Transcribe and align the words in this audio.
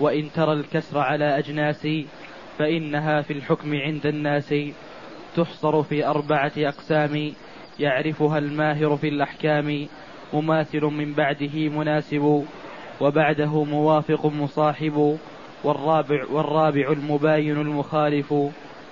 وإن 0.00 0.32
ترى 0.34 0.52
الكسر 0.52 0.98
على 0.98 1.38
أجناس 1.38 1.88
فإنها 2.58 3.22
في 3.22 3.32
الحكم 3.32 3.74
عند 3.74 4.06
الناس. 4.06 4.54
تحصر 5.36 5.82
في 5.82 6.06
أربعة 6.06 6.52
أقسام 6.56 7.32
يعرفها 7.80 8.38
الماهر 8.38 8.96
في 8.96 9.08
الأحكام. 9.08 9.86
مماثل 10.34 10.84
من 10.84 11.12
بعده 11.12 11.68
مناسب 11.68 12.44
وبعده 13.00 13.64
موافق 13.64 14.26
مصاحب. 14.26 15.18
والرابع, 15.64 16.24
والرابع 16.30 16.92
المباين 16.92 17.60
المخالف 17.60 18.34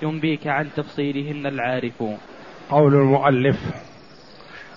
ينبيك 0.03 0.47
عن 0.47 0.69
تفصيلهن 0.77 1.47
العارف. 1.47 2.03
قول 2.71 2.95
المؤلف 2.95 3.57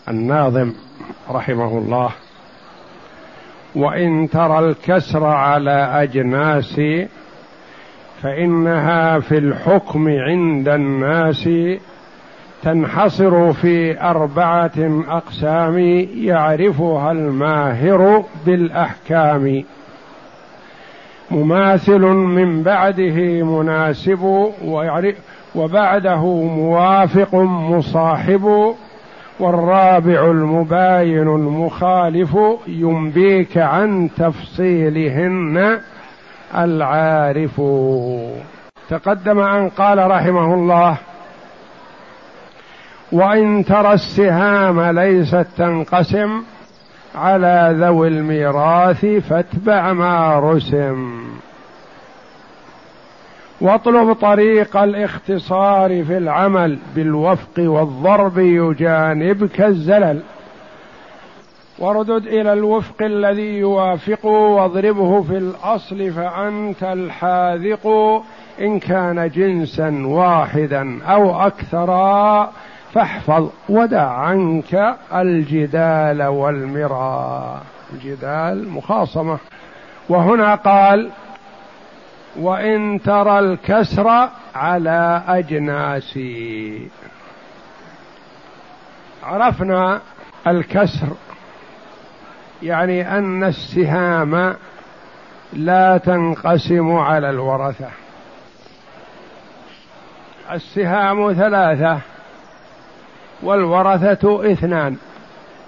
الناظم 0.07 0.73
رحمه 1.29 1.77
الله 1.77 2.11
وإن 3.75 4.29
ترى 4.29 4.59
الكسر 4.59 5.25
على 5.25 6.03
أجناس 6.03 6.81
فإنها 8.21 9.19
في 9.19 9.37
الحكم 9.37 10.07
عند 10.07 10.69
الناس 10.69 11.49
تنحصر 12.63 13.53
في 13.53 14.01
أربعة 14.01 14.71
أقسام 15.07 15.79
يعرفها 16.15 17.11
الماهر 17.11 18.23
بالأحكام. 18.45 19.63
مماثل 21.31 22.01
من 22.07 22.63
بعده 22.63 23.43
مناسب 23.43 24.51
وبعده 25.55 26.25
موافق 26.43 27.35
مصاحب 27.35 28.75
والرابع 29.39 30.31
المباين 30.31 31.27
المخالف 31.27 32.37
ينبيك 32.67 33.57
عن 33.57 34.09
تفصيلهن 34.17 35.79
العارف. 36.55 37.61
تقدم 38.89 39.39
أن 39.39 39.69
قال 39.69 40.11
رحمه 40.11 40.53
الله 40.53 40.97
وإن 43.11 43.65
ترى 43.65 43.93
السهام 43.93 44.81
ليست 44.81 45.47
تنقسم 45.57 46.43
على 47.15 47.75
ذوي 47.79 48.07
الميراث 48.07 49.05
فاتبع 49.05 49.93
ما 49.93 50.39
رسم. 50.39 51.21
واطلب 53.61 54.13
طريق 54.13 54.77
الاختصار 54.77 56.03
في 56.03 56.17
العمل 56.17 56.77
بالوفق 56.95 57.59
والضرب 57.59 58.37
يجانبك 58.37 59.61
الزلل. 59.61 60.21
واردد 61.79 62.27
إلى 62.27 62.53
الوفق 62.53 63.01
الذي 63.01 63.57
يوافق 63.57 64.25
واضربه 64.25 65.21
في 65.21 65.37
الأصل 65.37 66.11
فأنت 66.11 66.83
الحاذق 66.83 67.87
إن 68.61 68.79
كان 68.79 69.29
جنسا 69.29 70.01
واحدا 70.05 71.03
أو 71.03 71.41
اكثرا 71.41 72.51
فاحفظ 72.93 73.49
ودع 73.69 74.07
عنك 74.07 74.95
الجدال 75.13 76.23
والمراء. 76.23 77.61
الجدال 77.93 78.69
مخاصمة. 78.69 79.37
وهنا 80.09 80.55
قال 80.55 81.09
وإن 82.35 83.01
ترى 83.01 83.39
الكسر 83.39 84.29
على 84.55 85.23
اجناس 85.27 86.19
عرفنا 89.23 90.01
الكسر 90.47 91.07
يعني 92.63 93.17
أن 93.17 93.43
السهام 93.43 94.55
لا 95.53 95.97
تنقسم 95.97 96.95
على 96.95 97.29
الورثة. 97.29 97.89
السهام 100.51 101.33
ثلاثة 101.33 101.99
والورثة 103.41 104.51
اثنان. 104.51 104.97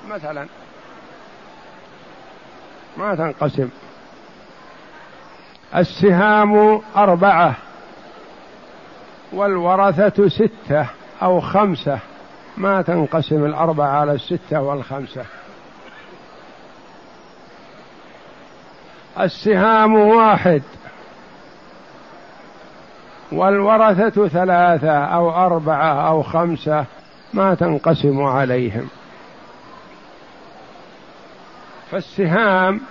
مثلا 0.10 0.46
ما 2.98 3.16
تنقسم. 3.16 3.70
السهام 5.76 6.82
أربعة 6.98 7.56
والورثة 9.34 10.30
ستة 10.30 10.88
أو 11.22 11.42
خمسة. 11.42 12.00
ما 12.58 12.82
تنقسم 12.82 13.46
الأربعة 13.46 13.88
على 13.88 14.12
الستة 14.12 14.62
والخمسة. 14.62 15.26
السهام 19.20 19.96
واحد 19.96 20.62
والورثة 23.32 24.28
ثلاثة 24.28 24.98
أو 24.98 25.32
أربعة 25.32 26.08
أو 26.08 26.24
خمسة. 26.24 26.86
ما 27.34 27.56
تنقسم 27.56 28.24
عليهم. 28.24 28.90
فالسهام 31.92 32.82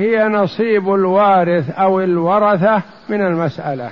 هي 0.00 0.28
نصيب 0.28 0.94
الوارث 0.94 1.70
أو 1.70 2.00
الورثة 2.00 2.82
من 3.08 3.22
المسألة. 3.26 3.90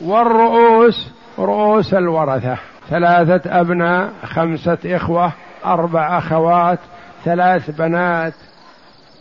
والرؤوس 0.00 1.12
رؤوس 1.38 1.94
الورثة. 1.94 2.56
ثلاثة 2.90 3.60
أبناء 3.60 4.10
خمسة 4.24 4.78
إخوة 4.84 5.32
أربع 5.64 6.18
أخوات 6.18 6.78
ثلاث 7.24 7.70
بنات 7.70 8.34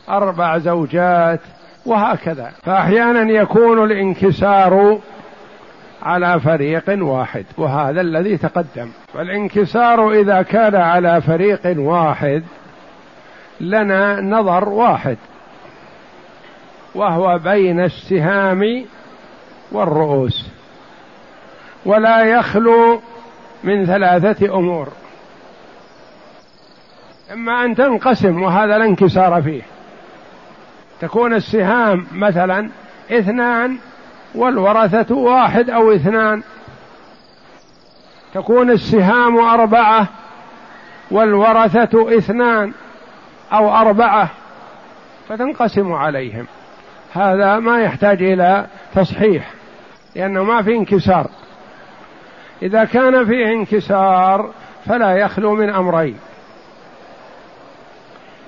أربع 0.10 0.58
زوجات 0.58 1.40
وهكذا. 1.86 2.52
فأحيانا 2.64 3.32
يكون 3.32 3.84
الانكسار 3.84 5.00
على 6.04 6.40
فريق 6.40 6.84
واحد 6.88 7.46
وهذا 7.58 8.02
الذي 8.02 8.38
تقدم. 8.38 8.90
فالانكسار 9.14 10.12
إذا 10.12 10.42
كان 10.42 10.76
على 10.76 11.22
فريق 11.22 11.62
واحد 11.78 12.44
لنا 13.62 14.22
نظر 14.22 14.70
واحد 14.70 15.18
وهو 16.96 17.38
بين 17.38 17.80
السهام 17.80 18.86
والرؤوس 19.72 20.48
ولا 21.86 22.24
يخلو 22.24 23.02
من 23.64 23.86
ثلاثة 23.86 24.56
أمور. 24.58 24.88
إما 27.34 27.66
أن 27.66 27.76
تنقسم 27.76 28.42
وهذا 28.42 28.78
لا 28.78 28.86
انكسار 28.86 29.42
فيه. 29.42 29.62
تكون 31.02 31.34
السهام 31.34 32.08
مثلا 32.12 32.70
اثنان 33.12 33.78
والورثة 34.36 35.16
واحد 35.16 35.70
أو 35.70 35.92
اثنان. 35.92 36.44
تكون 38.34 38.72
السهام 38.72 39.38
أربعة 39.38 40.08
والورثة 41.12 42.18
اثنان. 42.18 42.74
أو 43.54 43.76
أربعة 43.76 44.30
فتنقسم 45.30 45.94
عليهم. 45.94 46.48
هذا 47.14 47.60
ما 47.60 47.82
يحتاج 47.82 48.24
إلى 48.24 48.68
تصحيح 48.96 49.52
لأنه 50.16 50.44
ما 50.44 50.62
في 50.62 50.76
انكسار. 50.76 51.28
إذا 52.62 52.84
كان 52.86 53.26
فيه 53.26 53.46
انكسار 53.46 54.52
فلا 54.86 55.12
يخلو 55.18 55.56
من 55.56 55.70
أمرين. 55.70 56.20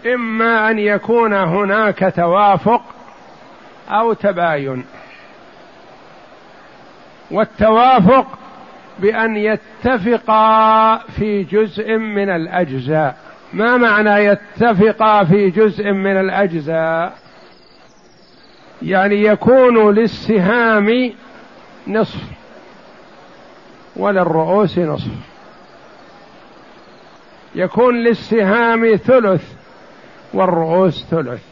إما 0.05 0.69
أن 0.69 0.79
يكون 0.79 1.33
هناك 1.33 2.13
توافق 2.15 2.81
أو 3.89 4.13
تباين. 4.13 4.85
والتوافق 7.31 8.27
بأن 8.99 9.37
يتفقا 9.37 10.97
في 10.97 11.43
جزء 11.43 11.97
من 11.97 12.29
الأجزاء. 12.29 13.17
ما 13.53 13.77
معنى 13.77 14.25
يتفقا 14.25 15.23
في 15.23 15.49
جزء 15.49 15.91
من 15.91 16.19
الأجزاء؟ 16.19 17.17
يعني 18.81 19.23
يكون 19.23 19.93
للسهام 19.93 21.13
نصف 21.87 22.21
وللرؤوس 23.95 24.79
نصف. 24.79 25.11
يكون 27.55 27.95
للسهام 27.95 28.95
ثلث 28.95 29.53
والرؤوس 30.33 31.05
ثلث. 31.05 31.43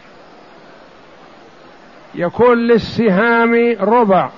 يكون 2.15 2.57
للسهام 2.57 3.75
ربع 3.79 4.29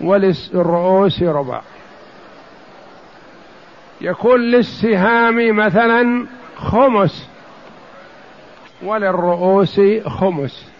وللرؤوس 0.00 1.22
ربع. 1.22 1.60
يكون 4.00 4.40
للسهام 4.40 5.56
مثلا 5.56 6.26
خمس. 6.62 7.28
وللرؤوس 8.82 9.80
خمس. 10.06 10.72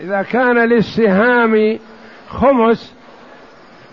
إذا 0.00 0.22
كان 0.22 0.58
للسهام 0.58 1.78
خمس 2.28 2.94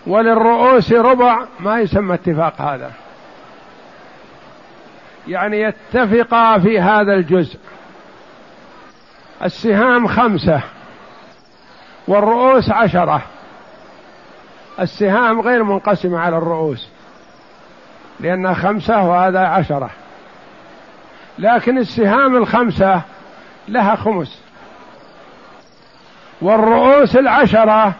وللرؤوس 0.07 0.93
ربع 0.93 1.45
ما 1.59 1.79
يسمى 1.79 2.13
اتفاق 2.13 2.61
هذا. 2.61 2.91
يعني 5.27 5.61
يتفقا 5.61 6.59
في 6.59 6.79
هذا 6.79 7.13
الجزء. 7.13 7.59
السهام 9.43 10.07
خمسة 10.07 10.61
والرؤوس 12.07 12.71
عشرة. 12.71 13.21
السهام 14.79 15.41
غير 15.41 15.63
منقسمة 15.63 16.19
على 16.19 16.37
الرؤوس. 16.37 16.89
لأنها 18.19 18.53
خمسة 18.53 19.03
وهذا 19.03 19.39
عشرة. 19.39 19.89
لكن 21.39 21.77
السهام 21.77 22.35
الخمسة 22.35 23.01
لها 23.67 23.95
خمس. 23.95 24.41
والرؤوس 26.41 27.15
العشرة 27.15 27.93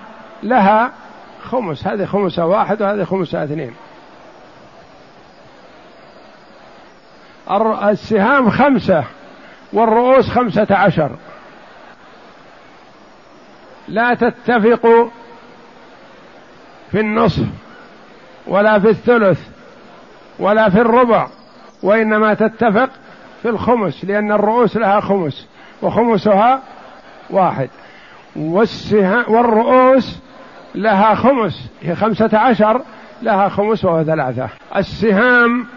لها 0.44 0.92
خمس. 1.44 1.88
هذه 1.88 2.06
خمسة 2.06 2.46
واحد 2.46 2.82
وهذه 2.82 3.04
خمسة 3.04 3.44
اثنين. 3.44 3.76
السهام 7.90 8.50
خمسة 8.50 9.04
والرؤوس 9.74 10.30
خمسة 10.30 10.68
عشر. 10.70 11.12
لا 13.88 14.14
تتفق 14.14 15.12
في 16.92 17.00
النصف 17.00 17.46
ولا 18.48 18.80
في 18.80 18.90
الثلث. 18.90 19.55
ولا 20.40 20.70
في 20.70 20.82
الربع 20.82 21.28
وإنما 21.84 22.34
تتفق 22.34 22.90
في 23.42 23.50
الخمس 23.50 24.06
لأن 24.06 24.32
الرؤوس 24.32 24.78
لها 24.78 25.00
خمس 25.00 25.48
وخمسها 25.82 26.62
واحد. 27.30 27.70
والرؤوس 28.36 30.20
لها 30.76 31.16
خمس 31.16 31.70
هي 31.82 31.96
خمسة 31.96 32.38
عشر 32.38 32.82
لها 33.22 33.50
خمس 33.50 33.86
وهو 33.86 34.04
ثلاثة. 34.04 34.50
السهام 34.76 35.68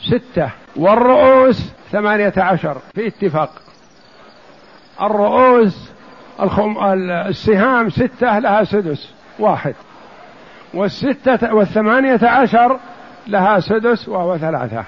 ستة 0.00 0.50
والرؤوس 0.76 1.72
ثمانية 1.92 2.32
عشر 2.36 2.76
في 2.94 3.06
اتفاق. 3.06 3.50
الرؤوس 5.02 5.90
الخم... 6.40 6.78
السهام 7.28 7.90
ستة 7.90 8.38
لها 8.38 8.64
سدس 8.64 9.10
واحد. 9.38 9.74
والستة 10.74 11.54
والثمانية 11.54 12.20
عشر 12.22 12.78
لها 13.26 13.60
سدس 13.60 14.08
وهو 14.08 14.38
ثلاثة. 14.38 14.84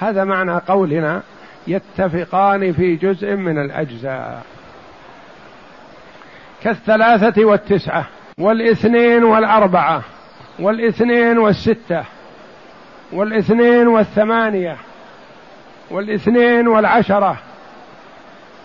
هذا 0.00 0.24
معنى 0.24 0.52
قولنا 0.52 1.22
يتفقان 1.66 2.72
في 2.72 2.96
جزء 2.96 3.34
من 3.34 3.58
الأجزاء. 3.58 4.42
كالثلاثة 6.62 7.44
والتسعة 7.44 8.04
والاثنين 8.38 9.24
والأربعة 9.24 10.02
والاثنين 10.58 11.38
والستة 11.38 12.04
والاثنين 13.12 13.88
والثمانية 13.88 14.76
والاثنين 15.90 16.68
والعشرة. 16.68 17.38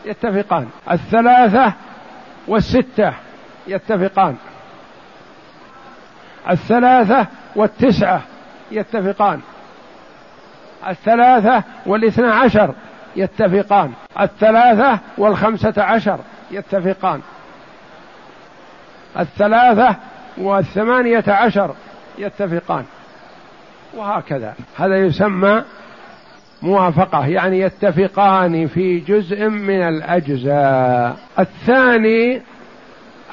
يتفقان. 0.06 0.68
الثلاثة 0.92 1.74
والستة 2.48 3.14
يتفقان. 3.68 4.36
الثلاثة 6.50 7.28
والتسعة 7.56 8.22
يتفقان. 8.72 9.40
الثلاثة 10.88 11.64
والاثنى 11.86 12.28
عشر 12.28 12.74
يتفقان. 13.16 13.92
الثلاثة 14.22 15.00
والخمسة 15.18 15.84
عشر 15.84 16.20
يتفقان. 16.52 17.22
الثلاثة 19.20 19.96
والثمانية 20.38 21.24
عشر 21.28 21.76
يتفقان. 22.18 22.86
وهكذا. 23.94 24.56
هذا 24.78 24.98
يسمى 24.98 25.64
موافقة 26.62 27.28
يعني 27.28 27.60
يتفقان 27.60 28.68
في 28.68 29.00
جزء 29.00 29.50
من 29.50 29.82
الأجزاء. 29.82 31.18
الثاني 31.40 32.42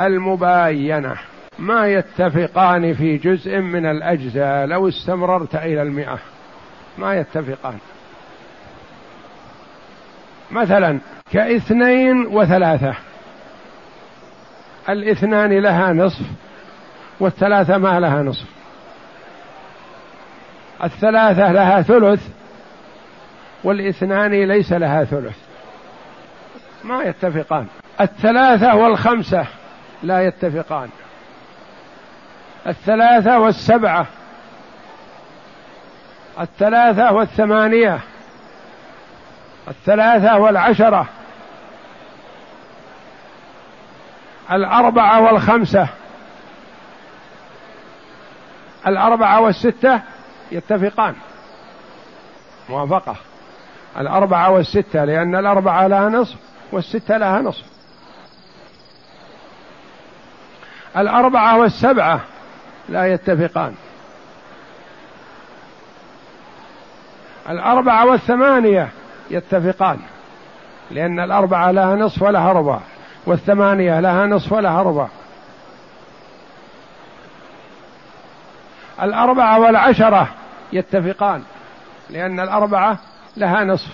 المباينة. 0.00 1.16
ما 1.58 1.86
يتفقان 1.86 2.94
في 2.94 3.16
جزء 3.16 3.58
من 3.58 3.86
الأجزاء 3.86 4.66
لو 4.66 4.88
استمررت 4.88 5.54
إلى 5.54 5.82
المئة. 5.82 6.18
ما 6.98 7.14
يتفقان. 7.14 7.78
مثلا 10.50 10.98
كاثنين 11.32 12.26
وثلاثة. 12.26 12.94
الاثنان 14.88 15.58
لها 15.58 15.92
نصف 15.92 16.26
والثلاثة 17.20 17.78
ما 17.78 18.00
لها 18.00 18.22
نصف. 18.22 18.46
الثلاثة 20.84 21.52
لها 21.52 21.82
ثلث 21.82 22.28
والاثنان 23.64 24.30
ليس 24.30 24.72
لها 24.72 25.04
ثلث. 25.04 25.36
ما 26.84 27.02
يتفقان. 27.02 27.66
الثلاثة 28.00 28.74
والخمسة 28.74 29.46
لا 30.02 30.26
يتفقان. 30.26 30.88
الثلاثة 32.68 33.38
والسبعة. 33.38 34.06
الثلاثة 36.40 37.12
والثمانية. 37.12 38.00
الثلاثة 39.68 40.38
والعشرة. 40.38 41.06
الأربعة 44.52 45.20
والخمسة. 45.20 45.88
الأربعة 48.86 49.40
والستة 49.40 50.00
يتفقان. 50.52 51.14
موافقة. 52.68 53.16
الأربعة 53.98 54.50
والستة 54.50 55.04
لأن 55.04 55.34
الأربعة 55.36 55.86
لها 55.86 56.08
نصف 56.08 56.36
والستة 56.72 57.16
لها 57.16 57.40
نصف. 57.40 57.64
الأربعة 60.96 61.58
والسبعة. 61.58 62.20
لا 62.88 63.06
يتفقان. 63.06 63.74
الأربعة 67.48 68.06
والثمانية 68.06 68.88
يتفقان 69.30 69.98
لأن 70.90 71.20
الأربعة 71.20 71.70
لها 71.70 71.94
نصف 71.94 72.22
ولها 72.22 72.52
ربع 72.52 72.80
والثمانية 73.26 74.00
لها 74.00 74.26
نصف 74.26 74.52
ولها 74.52 74.82
ربع. 74.82 75.08
الأربعة 79.02 79.60
والعشرة 79.60 80.28
يتفقان 80.72 81.42
لأن 82.10 82.40
الأربعة 82.40 82.98
لها 83.36 83.64
نصف 83.64 83.90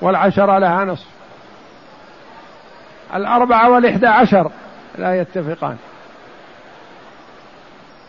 والعشرة 0.00 0.58
لها 0.58 0.84
نصف. 0.84 1.06
الأربعة 3.14 3.70
والإحدى 3.70 4.06
عشر 4.06 4.50
لا 4.98 5.20
يتفقان. 5.20 5.76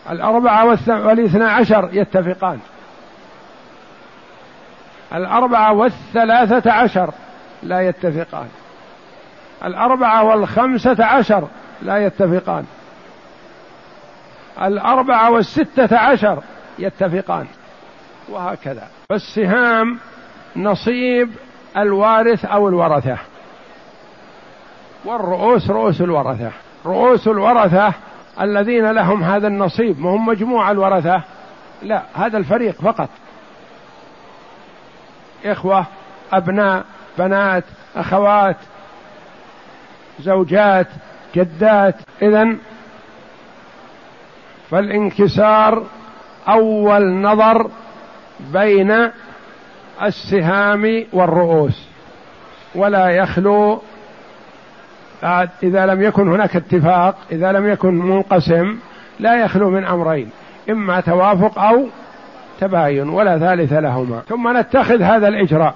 الأربعة 0.10 0.66
والاثنى 0.88 1.44
عشر 1.44 1.90
يتفقان. 1.92 2.60
الأربعة 5.14 5.74
والثلاثة 5.74 6.72
عشر 6.72 7.14
لا 7.64 7.82
يتفقان. 7.82 8.48
الأربعة 9.64 10.24
والخمسة 10.24 11.06
عشر 11.06 11.48
لا 11.82 11.98
يتفقان. 11.98 12.66
الأربعة 14.62 15.32
والستة 15.32 15.98
عشر 15.98 16.44
يتفقان. 16.80 17.48
وهكذا. 18.30 18.88
فالسهام 19.10 20.00
نصيب 20.56 21.32
الوارث 21.78 22.46
أو 22.46 22.70
الورثة. 22.70 23.18
والرؤوس 25.06 25.70
رؤوس 25.70 26.02
الورثة. 26.02 26.52
رؤوس 26.86 27.28
الورثة 27.28 27.94
الذين 28.42 28.92
لهم 28.92 29.24
هذا 29.24 29.48
النصيب 29.48 30.00
ما 30.00 30.10
هم 30.10 30.26
مجموع 30.26 30.72
الورثة. 30.72 31.24
لا 31.84 32.04
هذا 32.14 32.38
الفريق 32.38 32.82
فقط. 32.82 33.10
إخوة 35.46 35.86
أبناء 36.34 36.86
بنات 37.18 37.64
أخوات 37.96 38.58
زوجات 40.20 40.88
جدات. 41.36 41.96
إذا 42.22 42.56
فالانكسار 44.70 45.84
أول 46.48 47.14
نظر 47.22 47.72
بين 48.40 49.12
السهام 50.04 51.06
والرؤوس 51.14 51.88
ولا 52.76 53.10
يخلو 53.10 53.82
إذا 55.64 55.86
لم 55.86 56.02
يكن 56.02 56.32
هناك 56.32 56.56
اتفاق 56.56 57.16
إذا 57.32 57.52
لم 57.52 57.68
يكن 57.68 57.94
منقسم 57.94 58.78
لا 59.20 59.36
يخلو 59.36 59.70
من 59.70 59.86
أمرين 59.86 60.30
إما 60.70 61.00
توافق 61.00 61.60
أو 61.60 61.88
تباين 62.60 63.10
ولا 63.10 63.40
ثالث 63.40 63.74
لهما. 63.74 64.22
ثم 64.28 64.58
نتخذ 64.58 65.02
هذا 65.02 65.28
الإجراء. 65.28 65.74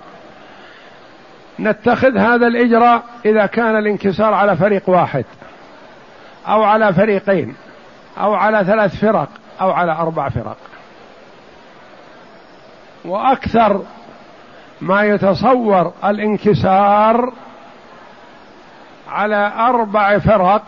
نتخذ 1.59 2.17
هذا 2.17 2.47
الإجراء 2.47 3.03
إذا 3.25 3.45
كان 3.45 3.77
الانكسار 3.77 4.33
على 4.33 4.55
فريق 4.55 4.89
واحد 4.89 5.25
أو 6.47 6.63
على 6.63 6.93
فريقين 6.93 7.55
أو 8.17 8.33
على 8.33 8.65
ثلاث 8.65 8.95
فرق 8.95 9.29
أو 9.61 9.71
على 9.71 9.91
أربع 9.91 10.29
فرق. 10.29 10.57
وأكثر 13.05 13.81
ما 14.81 15.03
يتصور 15.03 15.93
الانكسار 16.05 17.33
على 19.11 19.51
أربع 19.57 20.17
فرق 20.17 20.63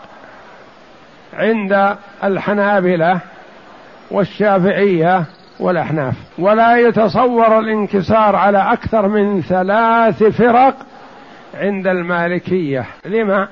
عند 1.34 1.96
الحنابلة 2.24 3.20
والشافعية 4.10 5.24
والأحناف. 5.60 6.14
ولا 6.38 6.76
يتصور 6.76 7.58
الانكسار 7.58 8.36
على 8.36 8.58
أكثر 8.58 9.08
من 9.08 9.42
ثلاث 9.42 10.22
فرق 10.22 10.76
عند 11.54 11.86
المالكية. 11.86 12.86
لما؟ 13.04 13.48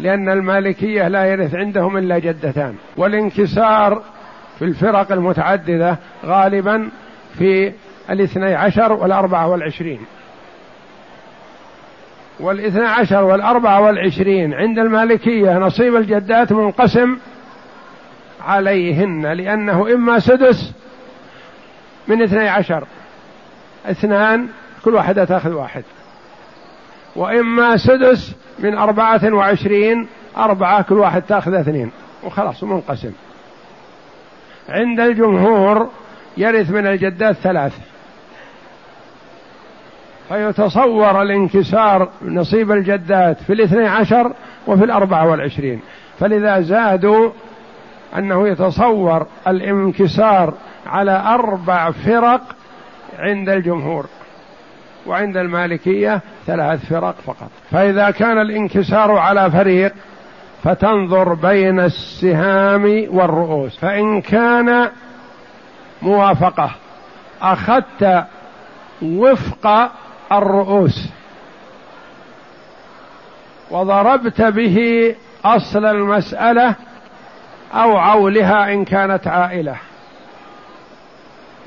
لأن 0.00 0.28
المالكية 0.28 1.08
لا 1.08 1.24
يرث 1.24 1.54
عندهم 1.54 1.96
إلا 1.96 2.18
جدتان. 2.18 2.74
والانكسار 2.96 4.02
في 4.58 4.64
الفرق 4.64 5.12
المتعددة 5.12 5.96
غالبا 6.24 6.88
في 7.38 7.72
الاثني 8.10 8.54
عشر 8.54 8.92
والأربعة 8.92 9.48
والعشرين. 9.48 10.00
والاثنى 12.42 12.86
عشر 12.86 13.24
والأربعة 13.24 13.80
والعشرين 13.80 14.54
عند 14.54 14.78
المالكية 14.78 15.58
نصيب 15.58 15.96
الجدات 15.96 16.52
منقسم 16.52 17.18
عليهن 18.40 19.26
لأنه 19.26 19.94
إما 19.94 20.18
سدس 20.18 20.72
من 22.08 22.22
اثني 22.22 22.48
عشر. 22.48 22.86
اثنان 23.86 24.48
كل 24.84 24.94
واحدة 24.94 25.24
تأخذ 25.24 25.52
واحد. 25.52 25.84
وإما 27.16 27.76
سدس 27.76 28.34
من 28.58 28.78
أربعة 28.78 29.34
وعشرين 29.34 30.08
أربعة 30.36 30.82
كل 30.82 30.98
واحد 30.98 31.22
تأخذ 31.22 31.54
اثنين. 31.54 31.90
وخلاص 32.24 32.64
منقسم. 32.64 33.12
عند 34.68 35.00
الجمهور 35.00 35.90
يرث 36.36 36.70
من 36.70 36.86
الجدات 36.86 37.36
ثلاث. 37.36 37.91
فيتصور 40.32 41.22
الانكسار 41.22 42.08
نصيب 42.22 42.72
الجدات 42.72 43.42
في 43.42 43.52
الاثني 43.52 43.88
عشر 43.88 44.32
وفي 44.66 44.84
الأربعة 44.84 45.30
والعشرين. 45.30 45.80
فلذا 46.18 46.60
زادوا 46.60 47.30
أنه 48.18 48.48
يتصور 48.48 49.26
الانكسار 49.46 50.54
على 50.86 51.22
أربع 51.26 51.90
فرق 51.90 52.40
عند 53.18 53.48
الجمهور 53.48 54.06
وعند 55.06 55.36
المالكية 55.36 56.20
ثلاث 56.46 56.86
فرق 56.86 57.14
فقط. 57.26 57.50
فإذا 57.70 58.10
كان 58.10 58.40
الانكسار 58.40 59.12
على 59.12 59.50
فريق 59.50 59.92
فتنظر 60.64 61.34
بين 61.34 61.80
السهام 61.80 63.06
والرؤوس. 63.10 63.78
فإن 63.78 64.20
كان 64.20 64.88
موافقة 66.02 66.70
أخذت 67.42 68.24
وفق 69.02 69.90
الرؤوس. 70.38 71.08
وضربت 73.70 74.42
به 74.42 74.78
أصل 75.44 75.84
المسألة 75.84 76.74
أو 77.74 77.96
عولها 77.96 78.72
إن 78.72 78.84
كانت 78.84 79.26
عائلة. 79.26 79.76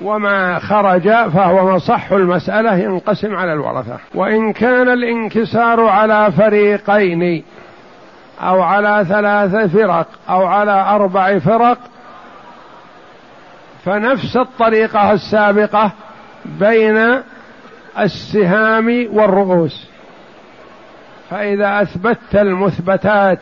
وما 0.04 0.60
خرج 0.60 1.10
فهو 1.10 1.76
مصح 1.76 2.12
المسألة 2.12 2.76
ينقسم 2.78 3.36
على 3.36 3.54
الورثة. 3.54 3.98
وإن 4.16 4.54
كان 4.54 4.90
الانكسار 4.90 5.86
على 5.86 6.32
فريقين 6.32 7.44
أو 8.42 8.62
على 8.62 9.06
ثلاث 9.10 9.72
فرق 9.74 10.08
أو 10.30 10.46
على 10.46 10.72
أربع 10.72 11.40
فرق 11.40 11.78
فنفس 13.86 14.38
الطريقة 14.38 15.12
السابقة 15.12 15.92
بين 16.46 17.22
السهام 18.00 19.08
والرؤوس. 19.12 19.88
فإذا 21.30 21.82
أثبتت 21.82 22.36
المثبتات 22.36 23.40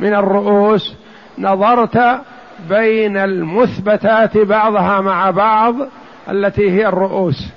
من 0.00 0.14
الرؤوس 0.14 0.94
نظرت 1.38 2.20
بين 2.68 3.16
المثبتات 3.16 4.38
بعضها 4.38 5.00
مع 5.00 5.30
بعض 5.30 5.74
التي 6.28 6.70
هي 6.70 6.86
الرؤوس. 6.86 7.48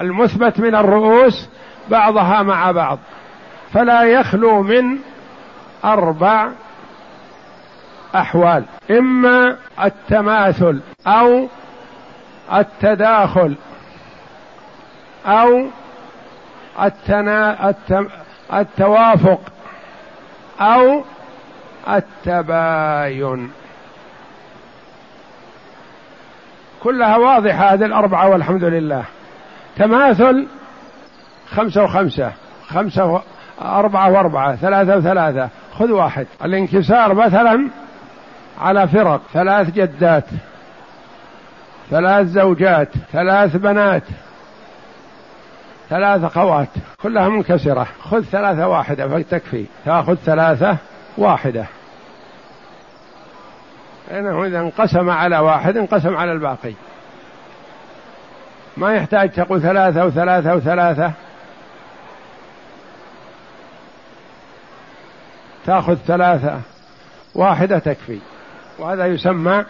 المثبت 0.00 0.60
من 0.60 0.74
الرؤوس 0.74 1.48
بعضها 1.90 2.42
مع 2.42 2.70
بعض. 2.70 2.98
فلا 3.72 4.02
يخلو 4.02 4.62
من 4.62 4.98
أربع 5.84 6.48
أحوال 8.14 8.64
إما 8.90 9.56
التماثل 9.84 10.80
أو 11.06 11.48
التداخل. 12.52 13.54
أو 15.26 15.66
التنا... 16.82 17.74
التوافق 18.52 19.40
أو 20.60 21.04
التباين. 21.88 23.50
كلها 26.82 27.16
واضحة 27.16 27.74
هذه 27.74 27.84
الأربعة 27.84 28.28
والحمد 28.28 28.64
لله. 28.64 29.04
تماثل 29.76 30.46
خمسة 31.50 31.84
وخمسة 31.84 32.32
خمسة 32.68 33.22
أربعة 33.62 34.10
وأربعة 34.10 34.56
ثلاثة 34.56 34.96
وثلاثة. 34.96 35.48
خذ 35.78 35.90
واحد. 35.90 36.26
الانكسار 36.44 37.14
مثلا 37.14 37.68
على 38.60 38.88
فرق 38.88 39.20
ثلاث 39.32 39.70
جدات 39.70 40.24
ثلاث 41.90 42.26
زوجات 42.26 42.88
ثلاث 43.12 43.56
بنات. 43.56 44.02
ثلاث 45.90 46.24
أخوات 46.24 46.68
كلها 47.02 47.28
منكسرة 47.28 47.86
خذ 48.02 48.22
ثلاثة 48.22 48.68
واحدة 48.68 49.08
فتكفي 49.08 49.66
تأخذ 49.84 50.14
ثلاثة 50.14 50.76
واحدة. 51.18 51.66
لأنه 54.10 54.44
إذا 54.44 54.60
انقسم 54.60 55.10
على 55.10 55.38
واحد 55.38 55.76
انقسم 55.76 56.16
على 56.16 56.32
الباقي. 56.32 56.72
ما 58.76 58.94
يحتاج 58.94 59.30
تقول 59.30 59.62
ثلاثة 59.62 60.06
وثلاثة 60.06 60.54
وثلاثة. 60.54 61.12
تأخذ 65.66 65.94
ثلاثة 65.94 66.60
واحدة 67.34 67.78
تكفي. 67.78 68.18
وهذا 68.78 69.06
يسمى 69.06 69.64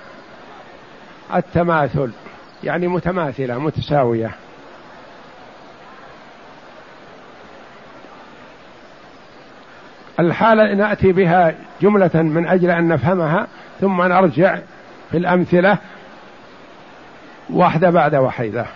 التماثل 1.35 2.11
يعني 2.65 2.89
متماثلة 2.89 3.59
متساوية. 3.59 4.31
الحالة 10.21 10.75
نأتي 10.75 11.13
بها 11.13 11.55
جملة 11.83 12.11
من 12.15 12.49
أجل 12.49 12.71
أن 12.71 12.89
نفهمها 12.89 13.47
ثم 13.81 14.03
نرجع 14.03 14.59
في 15.11 15.17
الأمثلة 15.17 15.79
واحدة 17.51 17.91
بعد 17.91 18.15
واحدة. 18.15 18.67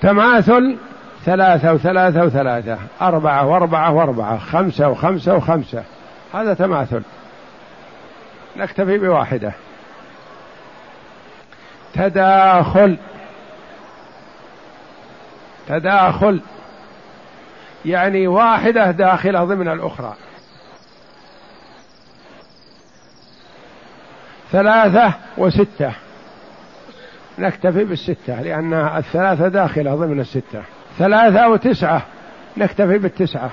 تماثل 0.00 0.76
ثلاثة 1.24 1.72
وثلاثة 1.72 2.24
وثلاثة 2.24 2.78
أربعة 3.02 3.46
وأربعة 3.46 3.92
وأربعة 3.92 4.38
خمسة 4.38 4.88
وخمسة 4.88 5.34
وخمسة. 5.34 5.82
هذا 6.34 6.54
تماثل. 6.54 7.02
نكتفي 8.56 8.98
بواحدة. 8.98 9.52
تداخل. 11.94 12.98
تداخل. 15.68 16.40
يعني 17.84 18.26
واحدة 18.26 18.90
داخلة 18.90 19.44
ضمن 19.44 19.68
الأخرى. 19.68 20.14
ثلاثة 24.52 25.14
وستة. 25.38 25.92
نكتفي 27.38 27.84
بالستة 27.84 28.42
لأن 28.42 28.74
الثلاثة 28.74 29.48
داخلة 29.48 29.94
ضمن 29.94 30.20
الستة. 30.20 30.62
ثلاثة 30.98 31.48
وتسعة. 31.48 32.02
نكتفي 32.56 32.98
بالتسعة. 32.98 33.50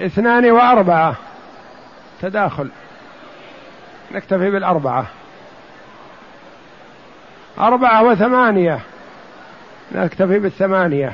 اثنان 0.00 0.50
وأربعة. 0.50 1.16
تداخل. 2.22 2.70
نكتفي 4.12 4.50
بالأربعة. 4.50 5.06
أربعة 7.58 8.02
وثمانية. 8.02 8.80
نكتفي 9.94 10.38
بالثمانية. 10.38 11.12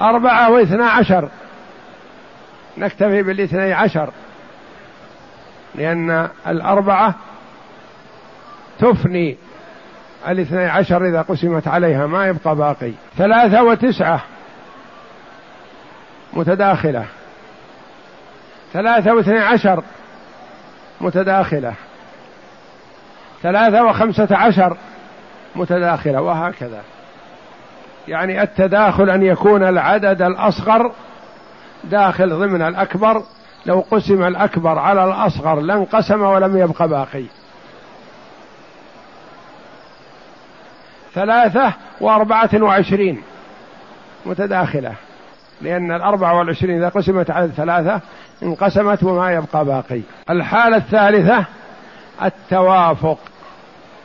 أربعة 0.00 0.50
واثنى 0.50 0.84
عشر. 0.84 1.28
نكتفي 2.78 3.22
بالاثني 3.22 3.72
عشر. 3.72 4.10
لأن 5.74 6.28
الأربعة 6.46 7.14
تفني 8.78 9.36
الاثني 10.28 10.64
عشر 10.66 11.08
إذا 11.08 11.22
قسمت 11.22 11.68
عليها 11.68 12.06
ما 12.06 12.26
يبقى 12.26 12.56
باقي. 12.56 12.92
ثلاثة 13.16 13.62
وتسعة. 13.62 14.20
متداخلة. 16.32 17.04
ثلاثة 18.72 19.14
واثني 19.14 19.38
عشر. 19.38 19.82
متداخلة. 21.00 21.74
ثلاثة 23.42 23.84
وخمسة 23.84 24.36
عشر 24.36 24.76
متداخلة 25.56 26.20
وهكذا. 26.20 26.82
يعني 28.08 28.42
التداخل 28.42 29.10
أن 29.10 29.22
يكون 29.22 29.62
العدد 29.62 30.22
الأصغر 30.22 30.92
داخل 31.84 32.30
ضمن 32.30 32.62
الأكبر. 32.62 33.22
لو 33.66 33.84
قسم 33.90 34.22
الأكبر 34.22 34.78
على 34.78 35.04
الأصغر 35.04 35.60
لانقسم 35.60 36.22
ولم 36.22 36.58
يبق 36.58 36.84
باقي. 36.84 37.24
ثلاثة 41.14 41.72
وأربعة 42.00 42.50
وعشرين 42.54 43.22
متداخلة. 44.26 44.94
لأن 45.60 45.92
الأربعة 45.92 46.38
والعشرين 46.38 46.76
إذا 46.76 46.88
قسمت 46.88 47.30
على 47.30 47.44
الثلاثة 47.44 48.00
انقسمت 48.42 49.02
وما 49.02 49.32
يبقى 49.32 49.64
باقي. 49.64 50.00
الحالة 50.30 50.76
الثالثة 50.76 51.44
التوافق 52.22 53.18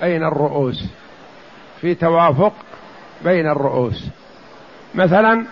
بين 0.01 0.23
الرؤوس. 0.23 0.85
في 1.81 1.95
توافق 1.95 2.53
بين 3.23 3.49
الرؤوس. 3.49 4.07
مثلا 4.95 5.45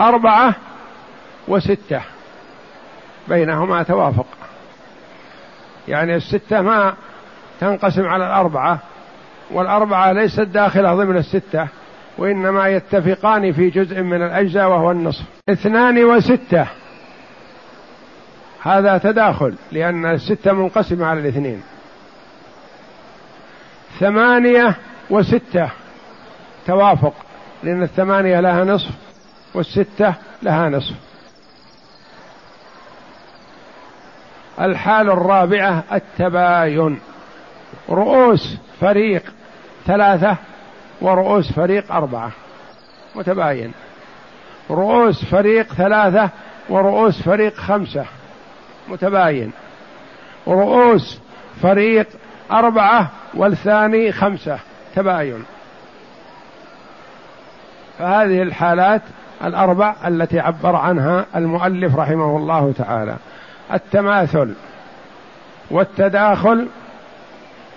أربعة 0.00 0.54
وستة. 1.48 2.00
بينهما 3.28 3.82
توافق. 3.82 4.26
يعني 5.88 6.16
الستة 6.16 6.60
ما 6.60 6.94
تنقسم 7.60 8.06
على 8.06 8.26
الأربعة 8.26 8.78
والأربعة 9.50 10.12
ليست 10.12 10.40
داخلة 10.40 10.94
ضمن 10.94 11.16
الستة 11.16 11.68
وإنما 12.18 12.68
يتفقان 12.68 13.52
في 13.52 13.70
جزء 13.70 14.00
من 14.00 14.22
الأجزاء 14.22 14.68
وهو 14.68 14.90
النصف. 14.90 15.24
اثنان 15.48 16.04
وستة. 16.04 16.66
هذا 18.64 18.98
تداخل 18.98 19.54
لأن 19.72 20.06
الستة 20.06 20.52
منقسمة 20.52 21.06
على 21.06 21.20
الاثنين. 21.20 21.62
ثمانية 24.00 24.76
وستة 25.10 25.70
توافق 26.66 27.14
لأن 27.62 27.82
الثمانية 27.82 28.40
لها 28.40 28.64
نصف 28.64 28.90
والستة 29.54 30.14
لها 30.42 30.68
نصف. 30.68 30.94
الحال 34.60 35.10
الرابعة 35.10 35.84
التباين. 35.92 37.00
رؤوس 37.88 38.56
فريق 38.80 39.22
ثلاثة 39.86 40.36
ورؤوس 41.00 41.52
فريق 41.52 41.92
أربعة. 41.92 42.30
متباين. 43.14 43.72
رؤوس 44.70 45.24
فريق 45.24 45.74
ثلاثة 45.74 46.30
ورؤوس 46.68 47.22
فريق 47.22 47.54
خمسة. 47.56 48.04
متباين. 48.88 49.52
رؤوس 50.48 51.20
فريق 51.62 52.06
أربعة 52.50 53.10
والثاني 53.34 54.12
خمسة 54.12 54.58
تباين. 54.94 55.44
فهذه 57.98 58.42
الحالات 58.42 59.02
الأربع 59.44 59.94
التي 60.06 60.40
عبر 60.40 60.76
عنها 60.76 61.26
المؤلف 61.36 61.96
رحمه 61.96 62.36
الله 62.36 62.72
تعالى. 62.78 63.16
التماثل 63.72 64.54
والتداخل 65.70 66.68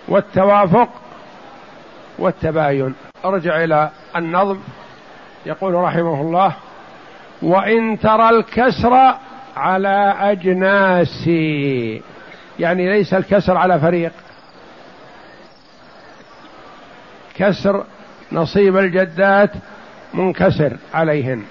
والتوافق 0.08 0.90
والتباين. 2.20 2.96
أرجع 3.26 3.64
إلى 3.64 3.90
النظم 4.16 4.58
يقول 5.46 5.74
رحمه 5.74 6.22
الله 6.22 6.54
وإن 7.42 8.00
ترى 8.00 8.30
الكسر 8.30 9.14
على 9.58 10.16
اجناس 10.20 11.28
يعني 12.60 12.90
ليس 12.90 13.14
الكسر 13.14 13.58
على 13.58 13.80
فريق. 13.80 14.12
كسر 17.36 17.84
نصيب 18.32 18.78
الجدات 18.78 19.52
منكسر 20.14 20.78
عليهن. 20.94 21.44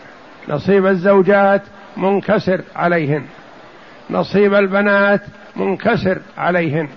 نصيب 0.49 0.87
الزوجات 0.87 1.63
منكسر 1.97 2.61
عليهن. 2.77 3.27
نصيب 4.11 4.55
البنات 4.55 5.21
منكسر 5.57 6.19
عليهن. 6.39 6.89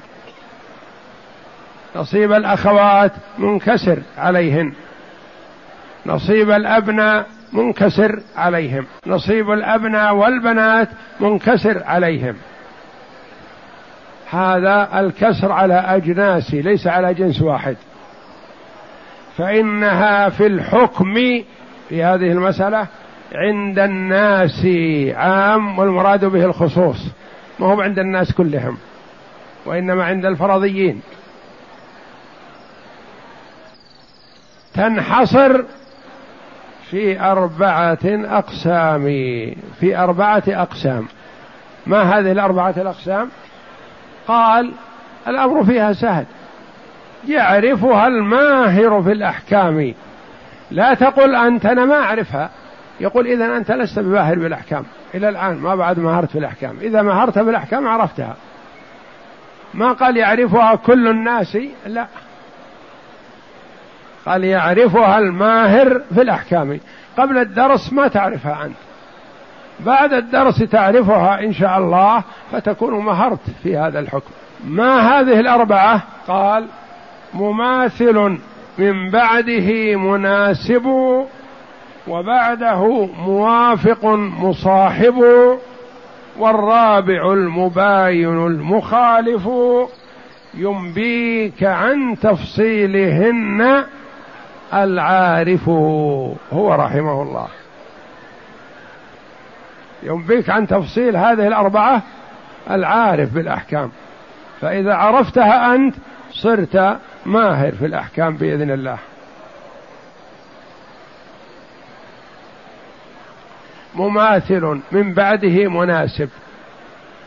نصيب 1.95 2.31
الأخوات 2.31 3.11
منكسر 3.37 3.99
عليهن. 4.17 4.73
نصيب 6.05 6.51
الأبناء 6.51 7.25
منكسر 7.53 8.19
عليهم. 8.35 8.85
نصيب 9.07 9.51
الأبناء 9.51 10.15
والبنات 10.15 10.89
منكسر 11.19 11.83
عليهم. 11.83 12.35
هذا 14.31 14.99
الكسر 14.99 15.51
على 15.51 15.73
أجناس 15.73 16.53
ليس 16.53 16.87
على 16.87 17.13
جنس 17.13 17.41
واحد. 17.41 17.77
فإنها 19.37 20.29
في 20.29 20.47
الحكم 20.47 21.13
في 21.89 22.03
هذه 22.03 22.31
المسألة 22.31 22.87
عند 23.35 23.79
الناس 23.79 24.65
عام 25.15 25.79
والمراد 25.79 26.25
به 26.25 26.45
الخصوص. 26.45 27.07
ما 27.59 27.67
هو 27.67 27.81
عند 27.81 27.99
الناس 27.99 28.33
كلهم 28.33 28.77
وإنما 29.65 30.03
عند 30.03 30.25
الفرضيين. 30.25 31.01
تنحصر 34.73 35.63
في 36.91 37.21
أربعة 37.21 37.99
أقسام. 38.05 39.03
في 39.79 39.97
أربعة 39.97 40.43
أقسام. 40.47 41.07
ما 41.87 42.01
هذه 42.01 42.31
الأربعة 42.31 42.73
الأقسام؟ 42.77 43.29
قال 44.27 44.71
الأمر 45.27 45.63
فيها 45.63 45.93
سهل. 45.93 46.25
يعرفها 47.27 48.07
الماهر 48.07 49.03
في 49.03 49.11
الأحكام. 49.11 49.93
لا 50.71 50.93
تقل 50.93 51.35
أنت 51.35 51.65
أنا 51.65 51.85
ما 51.85 51.95
أعرفها. 51.95 52.49
يقول 52.99 53.27
إذا 53.27 53.57
أنت 53.57 53.71
لست 53.71 53.99
بماهر 53.99 54.39
بالأحكام. 54.39 54.83
إلى 55.15 55.29
الآن 55.29 55.57
ما 55.57 55.75
بعد 55.75 55.99
مهرت 55.99 56.31
في 56.31 56.39
الأحكام. 56.39 56.77
إذا 56.81 57.01
مهرت 57.01 57.39
بالأحكام 57.39 57.87
عرفتها. 57.87 58.35
ما 59.73 59.91
قال 59.91 60.17
يعرفها 60.17 60.75
كل 60.75 61.07
الناس؟ 61.07 61.57
لا. 61.87 62.07
قال 64.29 64.43
يعرفها 64.43 65.17
الماهر 65.17 66.01
في 66.13 66.21
الأحكام. 66.21 66.79
قبل 67.17 67.37
الدرس 67.37 67.93
ما 67.93 68.07
تعرفها 68.07 68.65
أنت. 68.65 68.75
بعد 69.79 70.13
الدرس 70.13 70.59
تعرفها 70.59 71.43
إن 71.43 71.53
شاء 71.53 71.77
الله 71.77 72.23
فتكون 72.51 72.93
مهرت 73.05 73.39
في 73.63 73.77
هذا 73.77 73.99
الحكم. 73.99 74.31
ما 74.67 74.99
هذه 74.99 75.39
الأربعة؟ 75.39 76.01
قال 76.27 76.65
مماثل 77.33 78.37
من 78.77 79.09
بعده 79.09 79.95
مناسب 79.95 80.85
وبعده 82.07 83.05
موافق 83.05 84.05
مصاحب 84.41 85.23
والرابع 86.39 87.33
المباين 87.33 88.45
المخالف. 88.47 89.49
ينبيك 90.53 91.63
عن 91.63 92.17
تفصيلهن 92.21 93.83
العارف 94.73 95.69
هو 96.53 96.73
رحمه 96.73 97.21
الله. 97.21 97.47
ينبيك 100.03 100.49
عن 100.49 100.67
تفصيل 100.67 101.17
هذه 101.17 101.47
الأربعة 101.47 102.01
العارف 102.69 103.33
بالأحكام. 103.33 103.91
فإذا 104.61 104.93
عرفتها 104.93 105.75
أنت 105.75 105.95
صرت 106.31 106.97
ماهر 107.25 107.71
في 107.71 107.85
الأحكام 107.85 108.37
بإذن 108.37 108.71
الله. 108.71 108.97
مماثل 113.95 114.79
من 114.91 115.13
بعده 115.13 115.67
مناسب. 115.67 116.29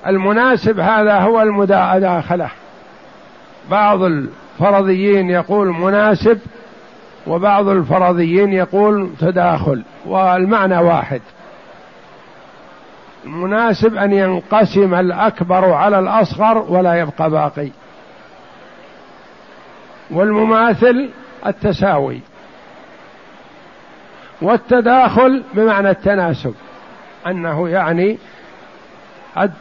المناسب 0.06 0.80
هذا 0.80 1.18
هو 1.18 1.42
المداخلة. 1.42 2.50
بعض 3.70 4.02
الفرضيين 4.02 5.30
يقول 5.30 5.68
مناسب 5.68 6.40
وبعض 7.26 7.68
الفرضيين 7.68 8.52
يقول 8.52 9.10
تداخل 9.20 9.82
والمعنى 10.06 10.78
واحد. 10.78 11.20
المناسب 13.24 13.96
أن 13.96 14.12
ينقسم 14.12 14.94
الأكبر 14.94 15.72
على 15.72 15.98
الأصغر 15.98 16.58
ولا 16.58 16.94
يبقى 16.94 17.30
باقي. 17.30 17.68
والمماثل 20.10 21.10
التساوي. 21.46 22.20
والتداخل 24.42 25.42
بمعنى 25.54 25.90
التناسب 25.90 26.54
أنه 27.26 27.68
يعني 27.68 28.18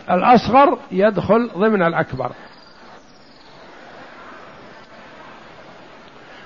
الأصغر 0.10 0.78
يدخل 0.92 1.50
ضمن 1.58 1.82
الأكبر. 1.84 2.32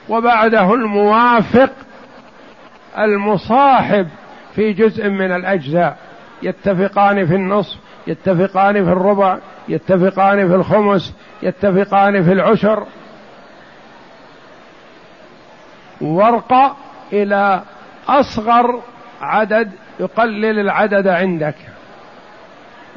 وبعده 0.10 0.74
الموافق 0.74 1.72
المصاحب 2.98 4.08
في 4.56 4.74
جزء 4.74 5.10
من 5.10 5.32
الأجزاء. 5.32 5.98
يتفقان 6.44 7.28
في 7.28 7.36
النصف 7.36 7.80
يتفقان 8.08 8.86
في 8.86 8.92
الربع 8.92 9.38
يتفقان 9.68 10.48
في 10.48 10.56
الخمس 10.56 11.14
يتفقان 11.44 12.24
في 12.24 12.32
العشر. 12.32 12.86
وارقى 16.02 16.76
إلى 17.14 17.62
أصغر 18.08 18.82
عدد 19.22 19.72
يقلل 20.00 20.60
العدد 20.60 21.08
عندك. 21.08 21.56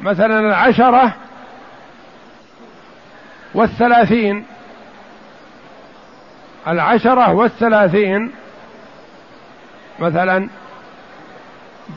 مثلا 0.01 0.39
العشرة 0.39 1.15
والثلاثين. 3.53 4.45
العشرة 6.69 7.33
والثلاثين 7.33 8.31
مثلا 9.99 10.49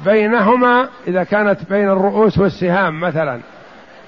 بينهما 0.04 0.88
إذا 1.06 1.24
كانت 1.24 1.70
بين 1.70 1.88
الرؤوس 1.88 2.38
والسهام 2.38 3.00
مثلا 3.00 3.40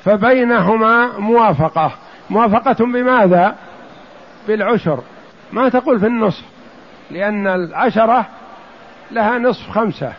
فبينهما 0.04 1.18
موافقة. 1.18 1.92
موافقة 2.30 2.84
بماذا؟ 2.84 3.56
بالعشر. 4.48 4.98
ما 5.52 5.68
تقول 5.68 6.00
في 6.00 6.06
النصف 6.06 6.44
لأن 7.10 7.46
العشرة 7.46 8.26
لها 9.10 9.38
نصف 9.38 9.70
خمسة 9.70 10.12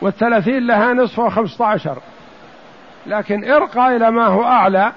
والثلاثين 0.00 0.66
لها 0.66 0.92
نصف 0.92 1.18
وخمسة 1.18 1.64
عشر. 1.64 1.98
لكن 3.06 3.50
ارقى 3.50 3.96
إلى 3.96 4.10
ما 4.10 4.26
هو 4.26 4.44
أعلى 4.44 4.92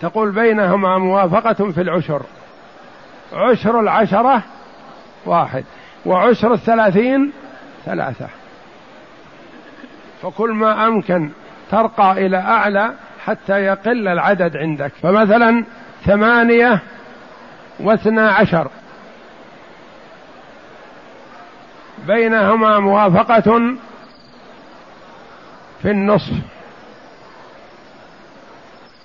تقول 0.00 0.30
بينهما 0.32 0.98
موافقة 0.98 1.70
في 1.70 1.80
العشر. 1.80 2.22
عشر 3.32 3.80
العشرة 3.80 4.42
واحد 5.26 5.64
وعشر 6.06 6.52
الثلاثين 6.52 7.32
ثلاثة. 7.84 8.28
فكل 10.22 10.50
ما 10.50 10.86
أمكن 10.86 11.30
ترقى 11.70 12.26
إلى 12.26 12.36
أعلى 12.36 12.92
حتى 13.24 13.52
يقل 13.52 14.08
العدد 14.08 14.56
عندك. 14.56 14.92
فمثلا 15.02 15.64
ثمانية 16.04 16.82
واثنا 17.80 18.30
عشر. 18.30 18.68
بينهما 22.06 22.78
موافقة 22.78 23.60
في 25.82 25.90
النصف. 25.90 26.53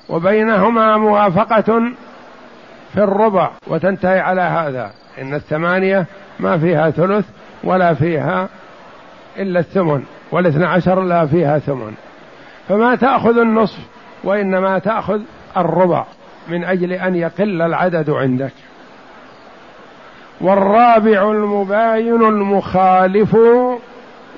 وبينهما 0.09 0.97
موافقة 0.97 1.81
في 2.93 3.03
الربع 3.03 3.51
وتنتهي 3.67 4.19
على 4.19 4.41
هذا. 4.41 4.91
إن 5.21 5.33
الثمانية 5.33 6.05
ما 6.39 6.57
فيها 6.57 6.89
ثلث 6.89 7.25
ولا 7.63 7.93
فيها 7.93 8.49
إلا 9.37 9.59
الثمن 9.59 10.03
والاثنى 10.31 10.65
عشر 10.65 11.01
لا 11.01 11.25
فيها 11.25 11.59
ثمن. 11.59 11.93
فما 12.69 12.95
تأخذ 12.95 13.37
النصف 13.37 13.79
وإنما 14.23 14.79
تأخذ 14.79 15.21
الربع 15.57 16.05
من 16.47 16.63
أجل 16.63 16.93
أن 16.93 17.15
يقل 17.15 17.61
العدد 17.61 18.09
عندك. 18.09 18.53
والرابع 20.41 21.31
المباين 21.31 22.21
المخالف 22.21 23.37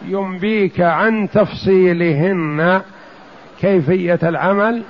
ينبيك 0.06 0.82
عن 0.82 1.30
تفصيلهن 1.30 2.82
كيفية 3.60 4.20
العمل 4.24 4.84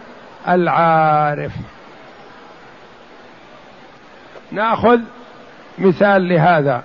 العارف. 0.48 1.52
ناخذ 4.52 5.00
مثال 5.78 6.30
لهذا. 6.30 6.84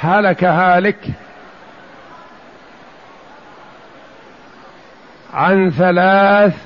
هلك 0.00 0.44
هالك 0.44 1.08
عن 5.32 5.70
ثلاث 5.70 6.56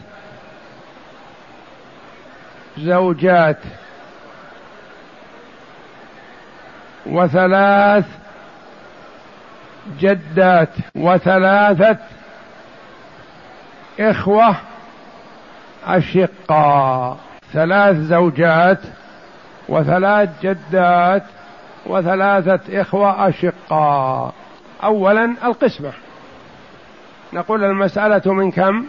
زوجات 2.79 3.59
وثلاث 7.07 8.05
جدات 10.01 10.69
وثلاثة 10.95 11.99
إخوة 14.01 14.57
أشقاء 15.87 17.17
ثلاث 17.53 17.97
زوجات 17.97 18.79
وثلاث 19.69 20.31
جدات 20.43 21.23
وثلاثة 21.87 22.81
إخوة 22.81 23.29
أشقاء 23.29 24.35
أولا 24.85 25.25
القسمة. 25.45 25.93
نقول 27.33 27.65
المسألة 27.65 28.33
من 28.33 28.51
كم؟ 28.51 28.87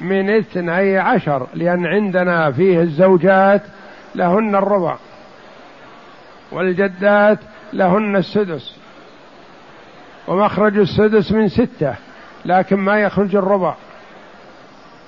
من 0.00 0.30
اثني 0.30 0.98
عشر 0.98 1.46
لأن 1.54 1.86
عندنا 1.86 2.52
فيه 2.52 2.80
الزوجات 2.80 3.62
لهن 4.14 4.54
الربع 4.56 4.96
والجدات 6.52 7.38
لهن 7.72 8.16
السدس. 8.16 8.76
ومخرج 10.28 10.78
السدس 10.78 11.32
من 11.32 11.48
ستة. 11.48 11.94
لكن 12.44 12.76
ما 12.76 13.00
يخرج 13.00 13.36
الربع. 13.36 13.74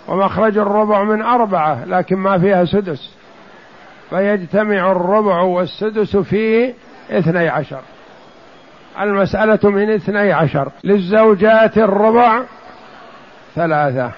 ومخرج 0.08 0.58
الربع 0.58 1.04
من 1.04 1.22
أربعة 1.22 1.84
لكن 1.84 2.16
ما 2.16 2.38
فيها 2.38 2.64
سدس. 2.64 3.10
فيجتمع 4.10 4.92
الربع 4.92 5.40
والسدس 5.40 6.16
في 6.16 6.74
اثني 7.10 7.48
عشر. 7.48 7.80
المسألة 9.00 9.70
من 9.70 9.90
اثني 9.90 10.32
عشر. 10.32 10.72
للزوجات 10.84 11.78
الربع 11.78 12.42
ثلاثة. 13.54 14.12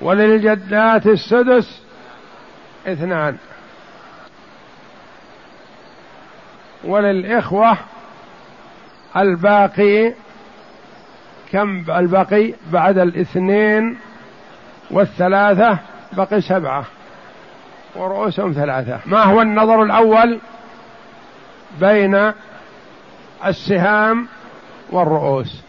وللجدات 0.00 1.06
السدس 1.06 1.82
اثنان. 2.86 3.36
وللإخوة 6.84 7.76
الباقي 9.16 10.12
كم؟ 11.52 11.84
البقي 11.88 12.54
بعد 12.72 12.98
الاثنين 12.98 13.98
والثلاثة 14.90 15.78
بقي 16.12 16.40
سبعة. 16.40 16.84
ورؤوسهم 17.96 18.52
ثلاثة. 18.52 19.00
ما 19.06 19.22
هو 19.22 19.42
النظر 19.42 19.82
الأول 19.82 20.40
بين 21.80 22.32
السهام 23.46 24.28
والرؤوس؟ 24.90 25.62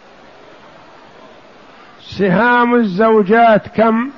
سهام 2.01 2.75
الزوجات 2.75 3.67
كم؟ 3.67 4.09